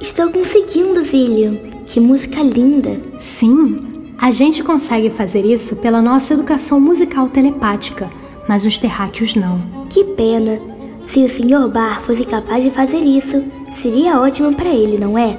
Estou 0.00 0.30
conseguindo, 0.30 1.02
Zillian. 1.02 1.56
Que 1.86 1.98
música 1.98 2.42
linda. 2.42 3.00
Sim, 3.18 3.78
a 4.20 4.32
gente 4.32 4.64
consegue 4.64 5.10
fazer 5.10 5.44
isso 5.44 5.76
pela 5.76 6.02
nossa 6.02 6.34
educação 6.34 6.80
musical 6.80 7.28
telepática, 7.28 8.10
mas 8.48 8.64
os 8.64 8.76
terráqueos 8.76 9.36
não. 9.36 9.62
Que 9.88 10.02
pena. 10.02 10.60
Se 11.06 11.22
o 11.24 11.28
Sr. 11.28 11.68
Bar 11.72 12.02
fosse 12.02 12.24
capaz 12.24 12.64
de 12.64 12.70
fazer 12.70 12.98
isso, 12.98 13.44
seria 13.74 14.18
ótimo 14.20 14.52
para 14.52 14.70
ele, 14.70 14.98
não 14.98 15.16
é? 15.16 15.38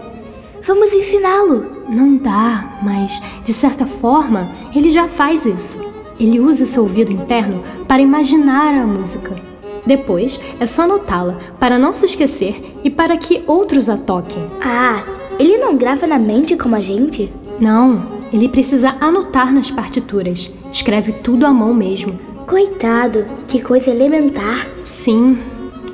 Vamos 0.65 0.93
ensiná-lo. 0.93 1.77
Não 1.89 2.15
dá, 2.15 2.79
mas 2.81 3.21
de 3.43 3.51
certa 3.51 3.85
forma 3.85 4.49
ele 4.73 4.89
já 4.89 5.09
faz 5.09 5.45
isso. 5.45 5.77
Ele 6.17 6.39
usa 6.39 6.65
seu 6.65 6.83
ouvido 6.83 7.11
interno 7.11 7.61
para 7.85 8.01
imaginar 8.01 8.73
a 8.73 8.87
música. 8.87 9.35
Depois 9.85 10.39
é 10.57 10.65
só 10.65 10.83
anotá-la 10.83 11.37
para 11.59 11.77
não 11.77 11.91
se 11.91 12.05
esquecer 12.05 12.77
e 12.81 12.89
para 12.89 13.17
que 13.17 13.43
outros 13.45 13.89
a 13.89 13.97
toquem. 13.97 14.49
Ah, 14.61 15.03
ele 15.37 15.57
não 15.57 15.75
grava 15.75 16.07
na 16.07 16.17
mente 16.17 16.55
como 16.55 16.75
a 16.75 16.79
gente? 16.79 17.31
Não, 17.59 18.18
ele 18.31 18.49
precisa 18.49 18.95
anotar 18.99 19.53
nas 19.53 19.71
partituras. 19.71 20.51
Escreve 20.71 21.11
tudo 21.11 21.45
à 21.45 21.51
mão 21.51 21.73
mesmo. 21.73 22.19
Coitado, 22.47 23.25
que 23.47 23.61
coisa 23.61 23.91
elementar. 23.91 24.67
Sim. 24.83 25.37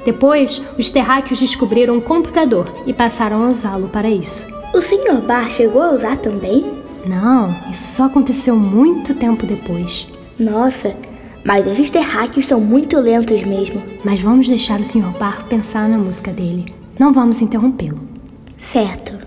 Depois, 0.05 0.61
os 0.77 0.89
terráqueos 0.89 1.39
descobriram 1.39 1.95
um 1.95 2.01
computador 2.01 2.71
e 2.85 2.93
passaram 2.93 3.43
a 3.43 3.49
usá-lo 3.49 3.89
para 3.89 4.09
isso. 4.09 4.45
O 4.73 4.81
Sr. 4.81 5.21
Bar 5.25 5.49
chegou 5.49 5.81
a 5.81 5.91
usar 5.91 6.17
também? 6.17 6.73
Não, 7.05 7.55
isso 7.69 7.95
só 7.95 8.05
aconteceu 8.05 8.55
muito 8.55 9.13
tempo 9.13 9.45
depois. 9.45 10.07
Nossa, 10.37 10.95
mas 11.43 11.65
esses 11.67 11.89
terráqueos 11.89 12.45
são 12.45 12.59
muito 12.59 12.99
lentos 12.99 13.43
mesmo. 13.43 13.81
Mas 14.03 14.19
vamos 14.19 14.47
deixar 14.47 14.79
o 14.79 14.85
Sr. 14.85 15.11
Bar 15.19 15.45
pensar 15.45 15.87
na 15.87 15.97
música 15.97 16.31
dele. 16.31 16.73
Não 16.99 17.11
vamos 17.11 17.41
interrompê-lo. 17.41 17.99
Certo. 18.57 19.24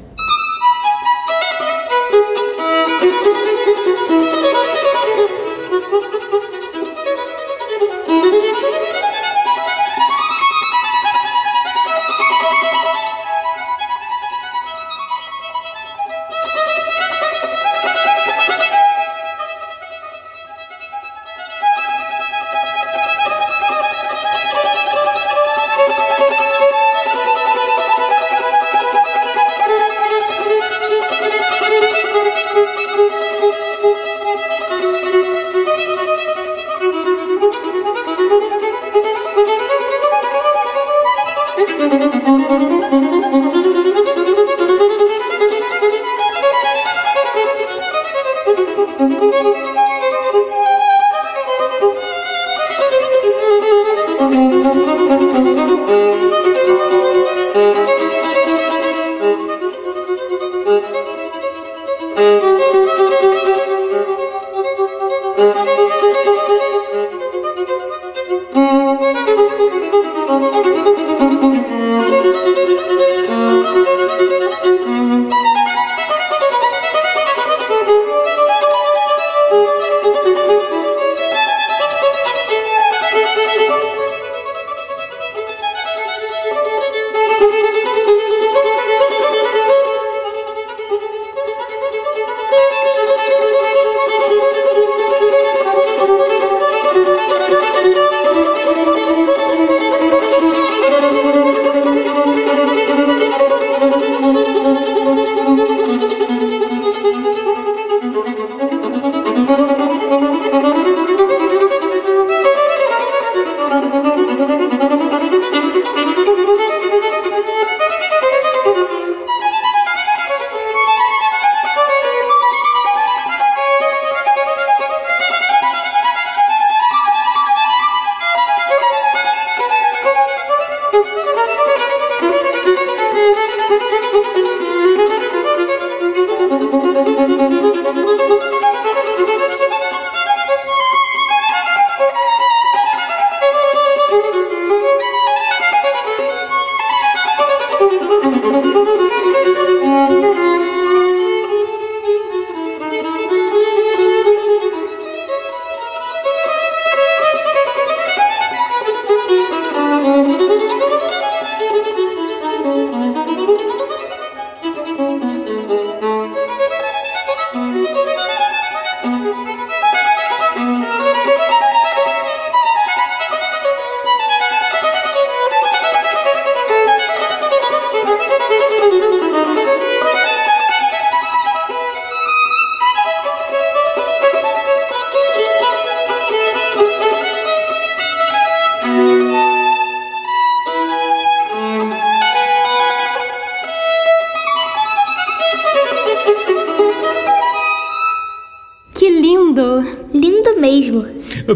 Mesmo. 74.18 75.47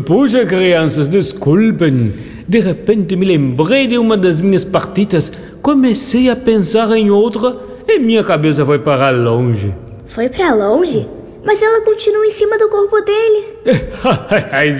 Puxa, 0.01 0.47
crianças, 0.47 1.07
desculpem. 1.07 2.15
De 2.49 2.61
repente 2.61 3.15
me 3.15 3.27
lembrei 3.27 3.87
de 3.87 3.99
uma 3.99 4.17
das 4.17 4.41
minhas 4.41 4.65
partidas, 4.65 5.31
comecei 5.61 6.31
a 6.31 6.37
pensar 6.37 6.91
em 6.97 7.11
outra 7.11 7.57
e 7.87 7.99
minha 7.99 8.25
cabeça 8.25 8.65
foi 8.65 8.79
para 8.79 9.11
longe. 9.11 9.75
Foi 10.07 10.31
para 10.31 10.55
longe? 10.55 11.07
Mas 11.45 11.61
ela 11.61 11.83
continua 11.83 12.25
em 12.25 12.31
cima 12.31 12.57
do 12.57 12.69
corpo 12.69 13.01
dele. 13.03 13.45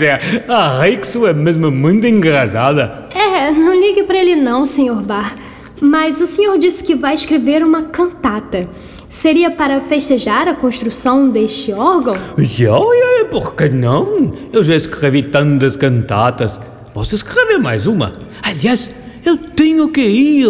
é, 0.03 0.19
a 0.49 0.81
Rexo 0.81 1.27
é 1.27 1.35
mesmo 1.35 1.71
muito 1.71 2.07
engraçada. 2.07 3.07
É, 3.15 3.51
não 3.51 3.75
ligue 3.75 4.05
para 4.05 4.19
ele 4.19 4.37
não, 4.37 4.65
Sr. 4.65 5.03
Bar. 5.03 5.37
Mas 5.81 6.21
o 6.21 6.27
senhor 6.27 6.57
disse 6.57 6.85
que 6.85 6.95
vai 6.95 7.15
escrever 7.15 7.63
uma 7.63 7.83
cantata. 7.83 8.69
Seria 9.13 9.51
para 9.51 9.79
festejar 9.79 10.49
a 10.49 10.55
construção 10.55 11.29
deste 11.29 11.71
órgão? 11.71 12.17
Já, 12.39 12.79
é, 13.21 13.25
por 13.25 13.55
que 13.55 13.69
não? 13.69 14.33
Eu 14.51 14.63
já 14.63 14.75
escrevi 14.75 15.23
tantas 15.23 15.77
cantatas. 15.77 16.59
Posso 16.95 17.15
escrever 17.15 17.59
mais 17.59 17.87
uma? 17.87 18.15
Aliás, 18.43 18.91
eu 19.23 19.37
tenho 19.37 19.91
que 19.91 20.01
ir, 20.01 20.49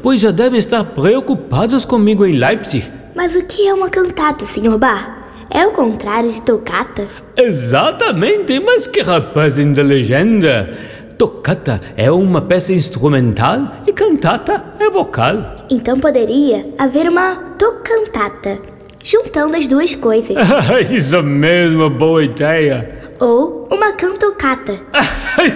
pois 0.00 0.20
já 0.20 0.30
devem 0.30 0.60
estar 0.60 0.84
preocupados 0.84 1.84
comigo 1.84 2.24
em 2.24 2.36
Leipzig. 2.36 2.88
Mas 3.16 3.34
o 3.34 3.44
que 3.44 3.66
é 3.66 3.74
uma 3.74 3.90
cantata, 3.90 4.44
Sr. 4.44 4.78
Bar? 4.78 5.24
É 5.50 5.66
o 5.66 5.72
contrário 5.72 6.30
de 6.30 6.40
tocata? 6.40 7.08
Exatamente, 7.36 8.60
mas 8.60 8.86
que 8.86 9.00
rapaz 9.02 9.58
inteligente! 9.58 10.46
Toccata 11.18 11.80
é 11.96 12.10
uma 12.10 12.42
peça 12.42 12.72
instrumental 12.72 13.82
e 13.86 13.92
cantata 13.92 14.64
é 14.80 14.90
vocal. 14.90 15.64
Então 15.70 15.98
poderia 15.98 16.66
haver 16.76 17.08
uma 17.08 17.36
tocantata, 17.56 18.58
juntando 19.02 19.56
as 19.56 19.68
duas 19.68 19.94
coisas. 19.94 20.36
Isso 20.90 21.22
mesmo, 21.22 21.88
boa 21.88 22.24
ideia. 22.24 23.12
Ou 23.20 23.68
uma 23.70 23.92
cantocata. 23.92 24.74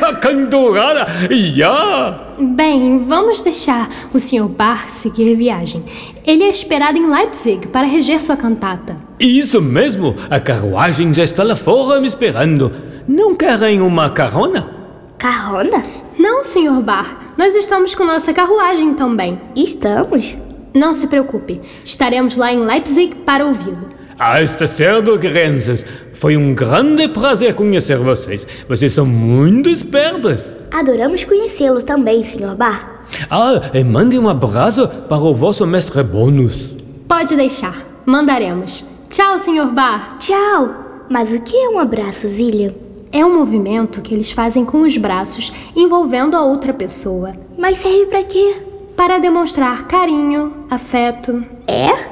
A 0.02 0.14
cantorada, 0.14 1.06
já! 1.54 2.34
Bem, 2.38 2.98
vamos 2.98 3.40
deixar 3.40 3.88
o 4.12 4.18
Sr. 4.18 4.48
Bach 4.48 4.88
seguir 4.88 5.34
viagem. 5.34 5.84
Ele 6.24 6.44
é 6.44 6.48
esperado 6.48 6.98
em 6.98 7.08
Leipzig 7.10 7.68
para 7.68 7.86
reger 7.86 8.20
sua 8.20 8.36
cantata. 8.36 8.96
Isso 9.18 9.60
mesmo, 9.60 10.14
a 10.28 10.38
carruagem 10.38 11.12
já 11.14 11.24
está 11.24 11.42
lá 11.42 11.56
fora 11.56 12.00
me 12.00 12.06
esperando. 12.06 12.72
Não 13.06 13.34
querem 13.34 13.80
uma 13.80 14.10
carona? 14.10 14.77
Carona? 15.18 15.82
Não, 16.16 16.44
Sr. 16.44 16.80
Bar. 16.80 17.34
Nós 17.36 17.56
estamos 17.56 17.92
com 17.92 18.04
nossa 18.04 18.32
carruagem 18.32 18.94
também. 18.94 19.40
Estamos? 19.56 20.36
Não 20.72 20.92
se 20.92 21.08
preocupe. 21.08 21.60
Estaremos 21.84 22.36
lá 22.36 22.52
em 22.52 22.60
Leipzig 22.60 23.16
para 23.26 23.44
ouvi-lo. 23.44 23.88
Ah, 24.16 24.40
está 24.40 24.66
certo, 24.66 25.18
crianças. 25.18 25.84
Foi 26.12 26.36
um 26.36 26.54
grande 26.54 27.08
prazer 27.08 27.54
conhecer 27.54 27.98
vocês. 27.98 28.46
Vocês 28.68 28.92
são 28.92 29.04
muito 29.04 29.68
espertas. 29.68 30.54
Adoramos 30.70 31.24
conhecê-lo 31.24 31.82
também, 31.82 32.22
Sr. 32.22 32.54
Bar. 32.56 33.04
Ah, 33.28 33.60
e 33.74 33.82
mande 33.82 34.16
um 34.18 34.28
abraço 34.28 34.86
para 34.86 35.18
o 35.18 35.34
vosso 35.34 35.66
mestre 35.66 36.02
Bônus. 36.04 36.76
Pode 37.08 37.34
deixar. 37.34 37.74
Mandaremos. 38.06 38.86
Tchau, 39.10 39.36
Sr. 39.38 39.72
Bar. 39.72 40.16
Tchau. 40.18 41.06
Mas 41.08 41.32
o 41.32 41.40
que 41.40 41.56
é 41.56 41.68
um 41.68 41.78
abraço, 41.80 42.26
William? 42.28 42.72
É 43.10 43.24
um 43.24 43.38
movimento 43.38 44.02
que 44.02 44.14
eles 44.14 44.32
fazem 44.32 44.64
com 44.64 44.82
os 44.82 44.96
braços 44.96 45.52
envolvendo 45.74 46.36
a 46.36 46.42
outra 46.42 46.72
pessoa. 46.72 47.34
Mas 47.56 47.78
serve 47.78 48.06
para 48.06 48.22
quê? 48.22 48.56
Para 48.94 49.18
demonstrar 49.18 49.86
carinho, 49.86 50.52
afeto. 50.70 51.42
É? 51.66 52.08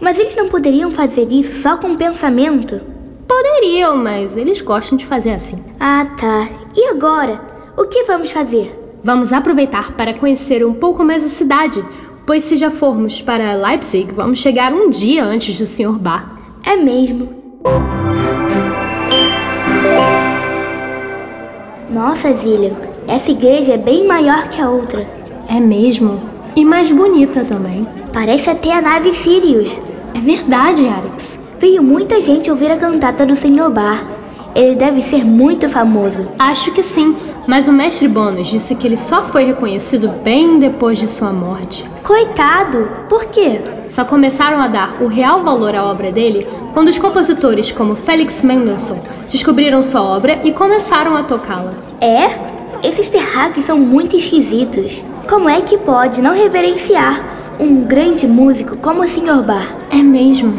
Mas 0.00 0.18
eles 0.18 0.34
não 0.34 0.48
poderiam 0.48 0.90
fazer 0.90 1.30
isso 1.30 1.62
só 1.62 1.76
com 1.76 1.94
pensamento? 1.94 2.80
Poderiam, 3.28 3.96
mas 3.96 4.36
eles 4.36 4.60
gostam 4.60 4.98
de 4.98 5.06
fazer 5.06 5.32
assim. 5.32 5.62
Ah, 5.78 6.06
tá. 6.18 6.48
E 6.74 6.88
agora? 6.88 7.40
O 7.76 7.84
que 7.84 8.02
vamos 8.04 8.30
fazer? 8.32 8.76
Vamos 9.04 9.32
aproveitar 9.32 9.92
para 9.92 10.14
conhecer 10.14 10.66
um 10.66 10.74
pouco 10.74 11.04
mais 11.04 11.24
a 11.24 11.28
cidade, 11.28 11.84
pois 12.26 12.44
se 12.44 12.56
já 12.56 12.70
formos 12.70 13.22
para 13.22 13.54
Leipzig, 13.54 14.12
vamos 14.12 14.40
chegar 14.40 14.72
um 14.72 14.90
dia 14.90 15.24
antes 15.24 15.56
do 15.58 15.66
Sr. 15.66 15.98
Bar. 15.98 16.38
É 16.64 16.76
mesmo. 16.76 17.28
Nossa, 21.92 22.28
William, 22.28 22.70
essa 23.08 23.32
igreja 23.32 23.74
é 23.74 23.76
bem 23.76 24.06
maior 24.06 24.48
que 24.48 24.60
a 24.60 24.70
outra. 24.70 25.04
É 25.48 25.58
mesmo? 25.58 26.20
E 26.54 26.64
mais 26.64 26.92
bonita 26.92 27.44
também. 27.44 27.84
Parece 28.12 28.48
até 28.48 28.72
a 28.72 28.80
nave 28.80 29.12
Sirius. 29.12 29.76
É 30.14 30.20
verdade, 30.20 30.86
Arix. 30.86 31.40
Veio 31.58 31.82
muita 31.82 32.20
gente 32.20 32.48
ouvir 32.48 32.70
a 32.70 32.76
cantata 32.76 33.26
do 33.26 33.34
Sr. 33.34 33.68
Bar. 33.70 34.04
Ele 34.54 34.76
deve 34.76 35.02
ser 35.02 35.24
muito 35.24 35.68
famoso. 35.68 36.28
Acho 36.38 36.70
que 36.70 36.82
sim, 36.82 37.16
mas 37.50 37.66
o 37.66 37.72
mestre 37.72 38.06
Bônus 38.06 38.46
disse 38.46 38.76
que 38.76 38.86
ele 38.86 38.96
só 38.96 39.22
foi 39.22 39.44
reconhecido 39.44 40.08
bem 40.22 40.60
depois 40.60 40.98
de 40.98 41.08
sua 41.08 41.32
morte. 41.32 41.84
Coitado! 42.04 42.88
Por 43.08 43.24
quê? 43.24 43.60
Só 43.88 44.04
começaram 44.04 44.60
a 44.60 44.68
dar 44.68 45.02
o 45.02 45.08
real 45.08 45.42
valor 45.42 45.74
à 45.74 45.84
obra 45.84 46.12
dele 46.12 46.46
quando 46.72 46.86
os 46.86 46.96
compositores 46.96 47.72
como 47.72 47.96
Felix 47.96 48.40
Mendelssohn 48.42 49.00
descobriram 49.28 49.82
sua 49.82 50.00
obra 50.00 50.38
e 50.44 50.52
começaram 50.52 51.16
a 51.16 51.24
tocá-la. 51.24 51.74
É? 52.00 52.86
Esses 52.86 53.10
terráqueos 53.10 53.64
são 53.64 53.80
muito 53.80 54.14
esquisitos. 54.14 55.02
Como 55.28 55.48
é 55.48 55.60
que 55.60 55.76
pode 55.76 56.22
não 56.22 56.32
reverenciar 56.32 57.20
um 57.58 57.82
grande 57.82 58.28
músico 58.28 58.76
como 58.76 59.02
o 59.02 59.08
Sr. 59.08 59.42
Bar? 59.44 59.74
É 59.90 59.96
mesmo. 59.96 60.56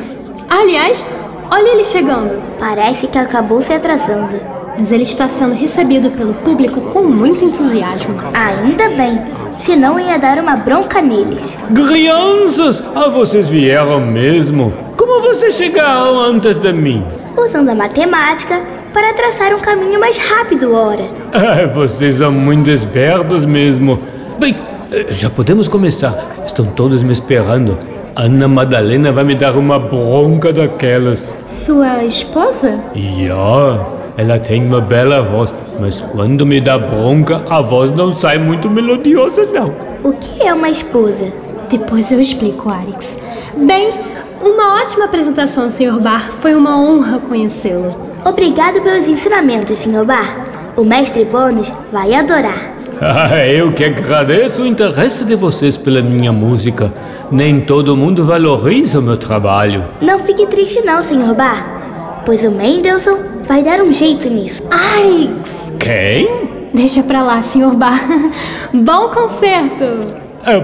Aliás, 0.49 1.05
olha 1.49 1.69
ele 1.69 1.85
chegando. 1.85 2.43
Parece 2.59 3.07
que 3.07 3.17
acabou 3.17 3.61
se 3.61 3.71
atrasando. 3.71 4.60
Mas 4.77 4.91
ele 4.91 5.03
está 5.03 5.27
sendo 5.27 5.53
recebido 5.53 6.09
pelo 6.11 6.33
público 6.33 6.81
com 6.81 7.01
muito 7.03 7.43
entusiasmo. 7.43 8.15
Ainda 8.33 8.89
bem, 8.89 9.21
senão 9.59 9.99
ia 9.99 10.17
dar 10.17 10.39
uma 10.39 10.55
bronca 10.55 11.01
neles. 11.01 11.57
Crianças, 11.73 12.83
ah, 12.95 13.09
vocês 13.09 13.47
vieram 13.47 13.99
mesmo? 13.99 14.73
Como 14.97 15.21
vocês 15.21 15.55
chegaram 15.55 16.19
antes 16.19 16.57
de 16.57 16.71
mim? 16.71 17.05
Usando 17.37 17.69
a 17.69 17.75
matemática 17.75 18.59
para 18.93 19.13
traçar 19.13 19.53
um 19.53 19.59
caminho 19.59 19.99
mais 19.99 20.17
rápido, 20.17 20.73
ora. 20.73 21.05
Ah, 21.33 21.65
vocês 21.67 22.15
são 22.15 22.31
muito 22.31 22.69
espertos 22.69 23.45
mesmo. 23.45 23.99
Bem, 24.39 24.55
eh, 24.91 25.07
já 25.11 25.29
podemos 25.29 25.67
começar. 25.67 26.13
Estão 26.45 26.65
todos 26.65 27.03
me 27.03 27.11
esperando. 27.11 27.77
Ana 28.15 28.47
Madalena 28.47 29.11
vai 29.11 29.23
me 29.23 29.35
dar 29.35 29.55
uma 29.55 29.79
bronca 29.79 30.51
daquelas. 30.51 31.27
Sua 31.45 32.03
esposa? 32.03 32.79
Ja, 32.93 33.79
ela 34.17 34.39
tem 34.39 34.63
uma 34.63 34.81
bela 34.81 35.21
voz, 35.21 35.53
mas 35.79 36.01
quando 36.01 36.45
me 36.45 36.59
dá 36.59 36.77
bronca, 36.77 37.43
a 37.49 37.61
voz 37.61 37.91
não 37.91 38.13
sai 38.13 38.37
muito 38.37 38.69
melodiosa, 38.69 39.43
não. 39.45 39.73
O 40.03 40.13
que 40.13 40.43
é 40.43 40.53
uma 40.53 40.69
esposa? 40.69 41.31
Depois 41.69 42.11
eu 42.11 42.19
explico, 42.19 42.69
Arix. 42.69 43.17
Bem, 43.55 43.93
uma 44.41 44.81
ótima 44.81 45.05
apresentação, 45.05 45.69
Sr. 45.69 45.99
Bar. 45.99 46.31
Foi 46.39 46.53
uma 46.53 46.79
honra 46.79 47.19
conhecê-lo. 47.19 47.95
Obrigado 48.25 48.81
pelos 48.81 49.07
ensinamentos, 49.07 49.79
Sr. 49.79 50.03
Bar. 50.05 50.73
O 50.75 50.83
mestre 50.83 51.25
Bônus 51.25 51.71
vai 51.91 52.13
adorar. 52.13 52.71
Ah, 53.03 53.35
eu 53.47 53.71
que 53.71 53.83
agradeço 53.83 54.61
o 54.61 54.65
interesse 54.67 55.25
de 55.25 55.35
vocês 55.35 55.75
pela 55.75 56.03
minha 56.03 56.31
música. 56.31 56.93
Nem 57.31 57.59
todo 57.59 57.97
mundo 57.97 58.23
valoriza 58.23 58.99
o 58.99 59.01
meu 59.01 59.17
trabalho. 59.17 59.83
Não 59.99 60.19
fique 60.19 60.45
triste 60.45 60.81
não, 60.85 61.01
Sr. 61.01 61.33
Bar, 61.33 62.21
pois 62.23 62.43
o 62.43 62.51
Mendelssohn 62.51 63.30
vai 63.43 63.63
dar 63.63 63.81
um 63.81 63.91
jeito 63.91 64.29
nisso. 64.29 64.63
Arix! 64.69 65.71
Quem? 65.79 66.69
Deixa 66.73 67.03
pra 67.03 67.21
lá, 67.23 67.41
Sr. 67.41 67.75
Bar. 67.75 67.99
Bom 68.73 69.09
concerto! 69.09 69.85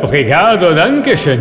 Obrigado, 0.04 0.74
Dankeschön. 0.74 1.40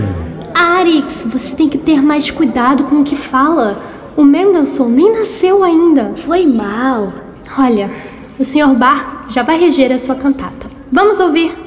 Arix, 0.54 1.26
você 1.30 1.54
tem 1.54 1.68
que 1.68 1.78
ter 1.78 2.02
mais 2.02 2.30
cuidado 2.30 2.84
com 2.84 2.96
o 2.96 3.04
que 3.04 3.16
fala. 3.16 3.78
O 4.16 4.24
Mendelssohn 4.24 4.88
nem 4.88 5.12
nasceu 5.12 5.62
ainda. 5.62 6.12
Foi 6.16 6.46
mal. 6.46 7.12
Olha, 7.58 7.90
o 8.38 8.44
Sr. 8.44 8.74
Bar 8.74 9.26
já 9.28 9.42
vai 9.42 9.58
reger 9.58 9.92
a 9.92 9.98
sua 9.98 10.14
cantata. 10.14 10.66
Vamos 10.90 11.20
ouvir. 11.20 11.65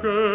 che 0.00 0.27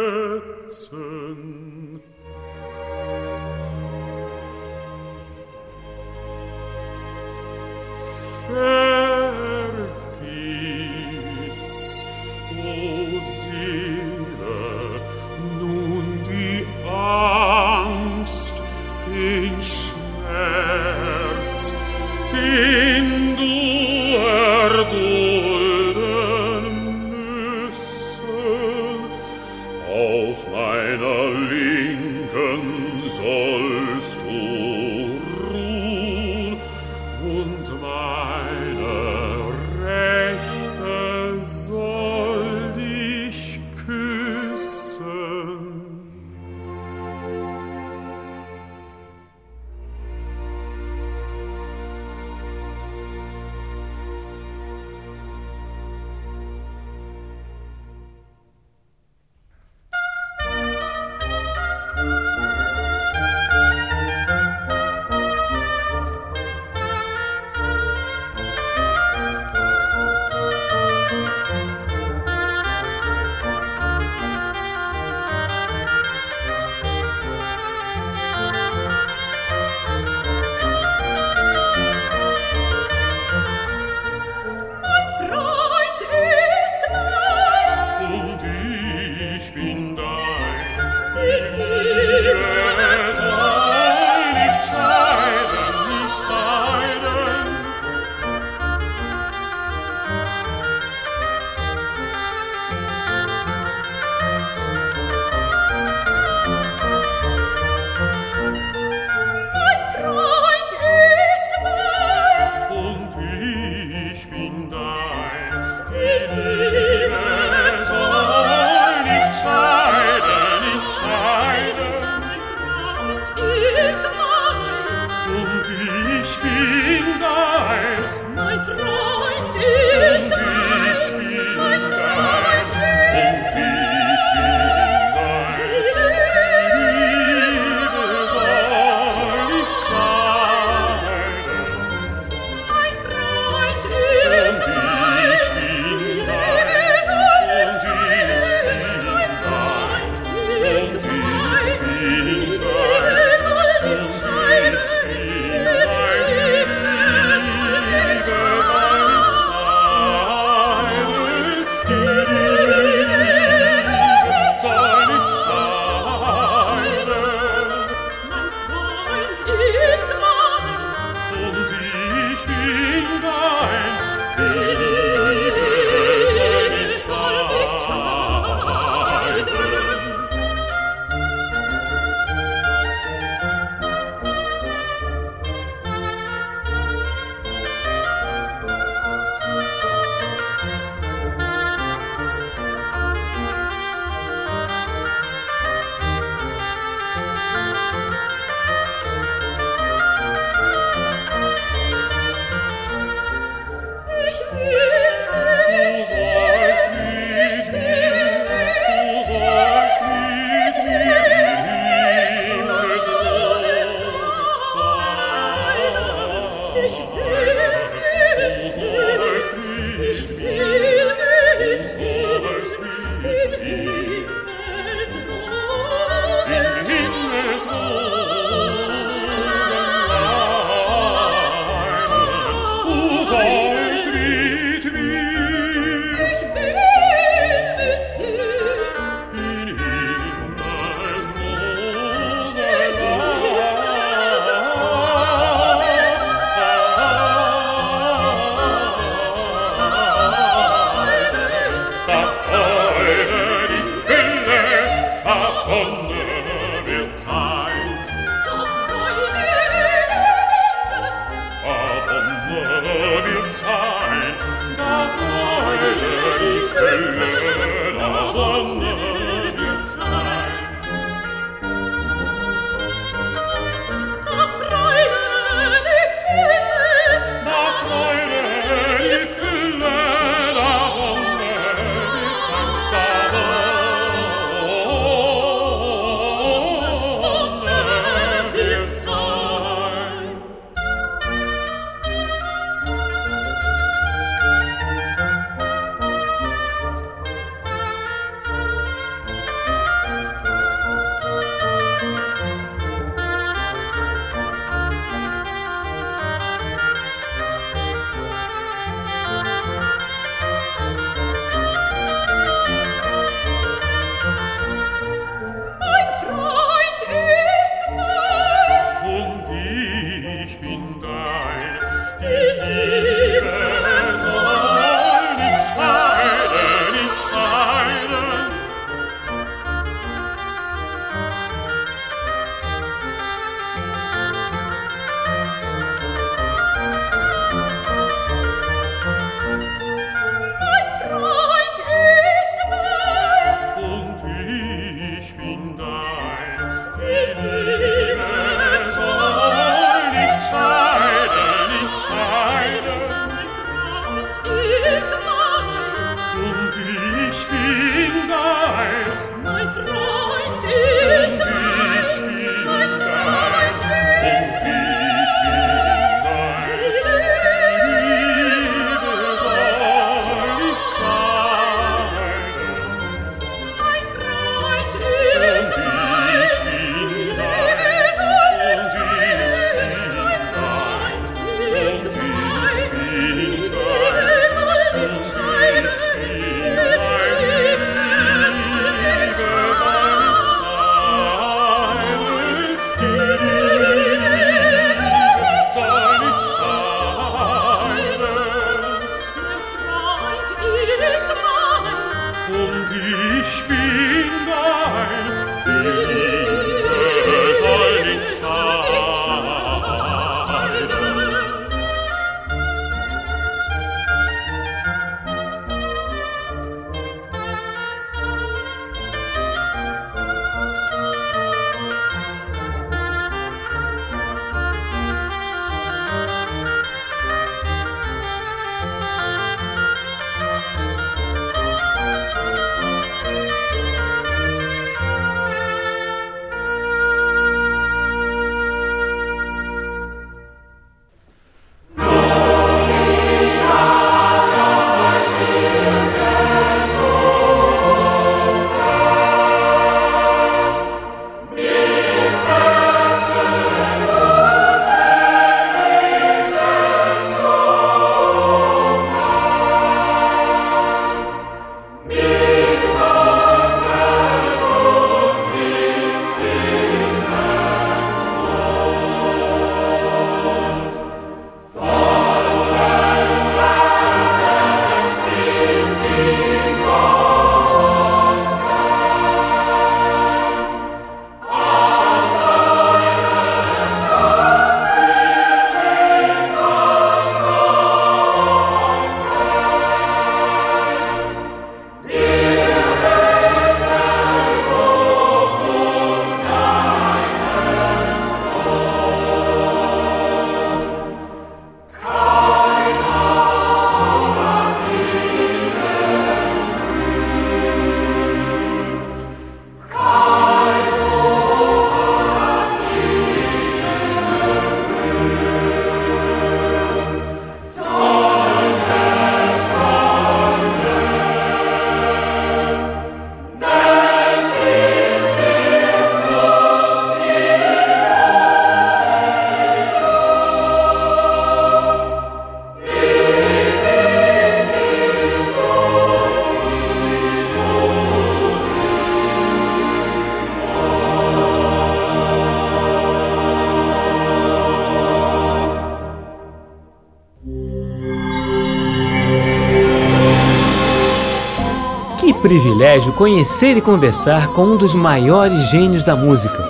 privilégio 552.63 553.11
conhecer 553.11 553.75
e 553.75 553.81
conversar 553.81 554.47
com 554.47 554.63
um 554.63 554.77
dos 554.77 554.95
maiores 554.95 555.69
gênios 555.69 556.01
da 556.01 556.15
música. 556.15 556.63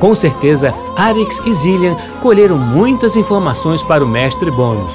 Com 0.00 0.12
certeza, 0.12 0.74
Arix 0.96 1.40
e 1.46 1.52
Zillian 1.52 1.96
colheram 2.20 2.58
muitas 2.58 3.14
informações 3.14 3.80
para 3.80 4.04
o 4.04 4.08
mestre 4.08 4.50
Bônus. 4.50 4.90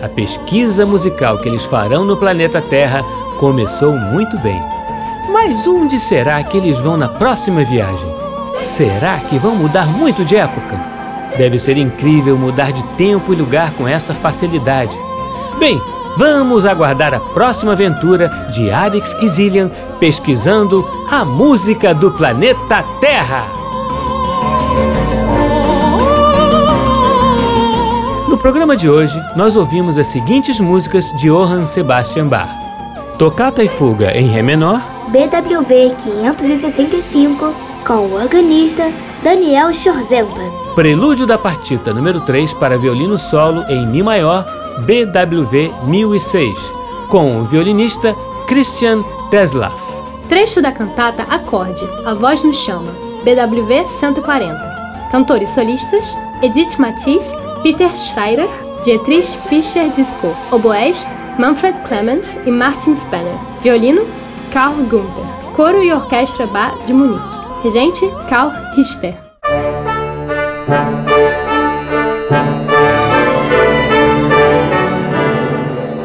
A 0.00 0.08
pesquisa 0.08 0.86
musical 0.86 1.38
que 1.38 1.48
eles 1.48 1.64
farão 1.64 2.04
no 2.04 2.16
planeta 2.16 2.62
Terra 2.62 3.02
começou 3.36 3.98
muito 3.98 4.38
bem. 4.38 4.60
Mas 5.32 5.66
onde 5.66 5.98
será 5.98 6.40
que 6.44 6.56
eles 6.56 6.78
vão 6.78 6.96
na 6.96 7.08
próxima 7.08 7.64
viagem? 7.64 8.08
Será 8.60 9.18
que 9.18 9.40
vão 9.40 9.56
mudar 9.56 9.88
muito 9.88 10.24
de 10.24 10.36
época? 10.36 10.78
Deve 11.36 11.58
ser 11.58 11.76
incrível 11.76 12.38
mudar 12.38 12.70
de 12.70 12.84
tempo 12.94 13.32
e 13.32 13.36
lugar 13.36 13.72
com 13.72 13.88
essa 13.88 14.14
facilidade. 14.14 14.96
Bem, 15.58 15.80
vamos 16.16 16.64
aguardar 16.64 17.12
a 17.12 17.20
próxima 17.20 17.72
aventura 17.72 18.28
de 18.52 18.70
Arix 18.70 19.14
e 19.20 19.28
Zillian 19.28 19.70
pesquisando 19.98 20.86
a 21.10 21.24
música 21.24 21.94
do 21.94 22.10
planeta 22.10 22.82
Terra. 23.00 23.46
No 28.28 28.36
programa 28.36 28.76
de 28.76 28.88
hoje, 28.88 29.18
nós 29.34 29.56
ouvimos 29.56 29.98
as 29.98 30.08
seguintes 30.08 30.60
músicas 30.60 31.10
de 31.12 31.28
Johann 31.28 31.66
Sebastian 31.66 32.26
Bach: 32.26 32.50
Tocata 33.18 33.64
e 33.64 33.68
Fuga 33.68 34.16
em 34.16 34.28
Ré 34.28 34.42
menor, 34.42 34.82
BWV 35.08 35.94
565, 35.96 37.54
com 37.86 38.08
o 38.08 38.14
organista 38.14 38.92
Daniel 39.22 39.72
Schorzempa. 39.72 40.40
Prelúdio 40.74 41.26
da 41.26 41.38
Partita 41.38 41.94
número 41.94 42.20
3 42.20 42.52
para 42.52 42.76
violino 42.76 43.18
solo 43.18 43.64
em 43.68 43.86
Mi 43.86 44.02
maior, 44.02 44.44
BWV 44.84 45.72
1006, 45.86 46.72
com 47.08 47.40
o 47.40 47.44
violinista 47.44 48.14
Christian 48.46 49.02
Teslaf. 49.30 49.85
Trecho 50.28 50.60
da 50.60 50.72
cantata 50.72 51.22
Acorde, 51.22 51.88
A 52.04 52.12
Voz 52.12 52.42
nos 52.42 52.56
Chama, 52.56 52.92
BWV 53.22 53.86
140. 53.86 55.08
Cantores 55.10 55.50
solistas: 55.50 56.16
Edith 56.42 56.78
Matisse, 56.78 57.32
Peter 57.62 57.94
Schreier, 57.94 58.48
Dietrich 58.82 59.38
Fischer-Disco. 59.48 60.34
Oboés: 60.50 61.06
Manfred 61.38 61.78
Clemens 61.86 62.36
e 62.44 62.50
Martin 62.50 62.94
Spanner. 62.96 63.38
Violino: 63.60 64.04
Carl 64.52 64.74
Gunther. 64.74 65.24
Coro 65.54 65.82
e 65.82 65.92
Orquestra 65.92 66.46
Bar 66.46 66.76
de 66.84 66.92
Munique. 66.92 67.38
Regente: 67.62 68.10
Karl 68.28 68.50
Richter. 68.74 69.14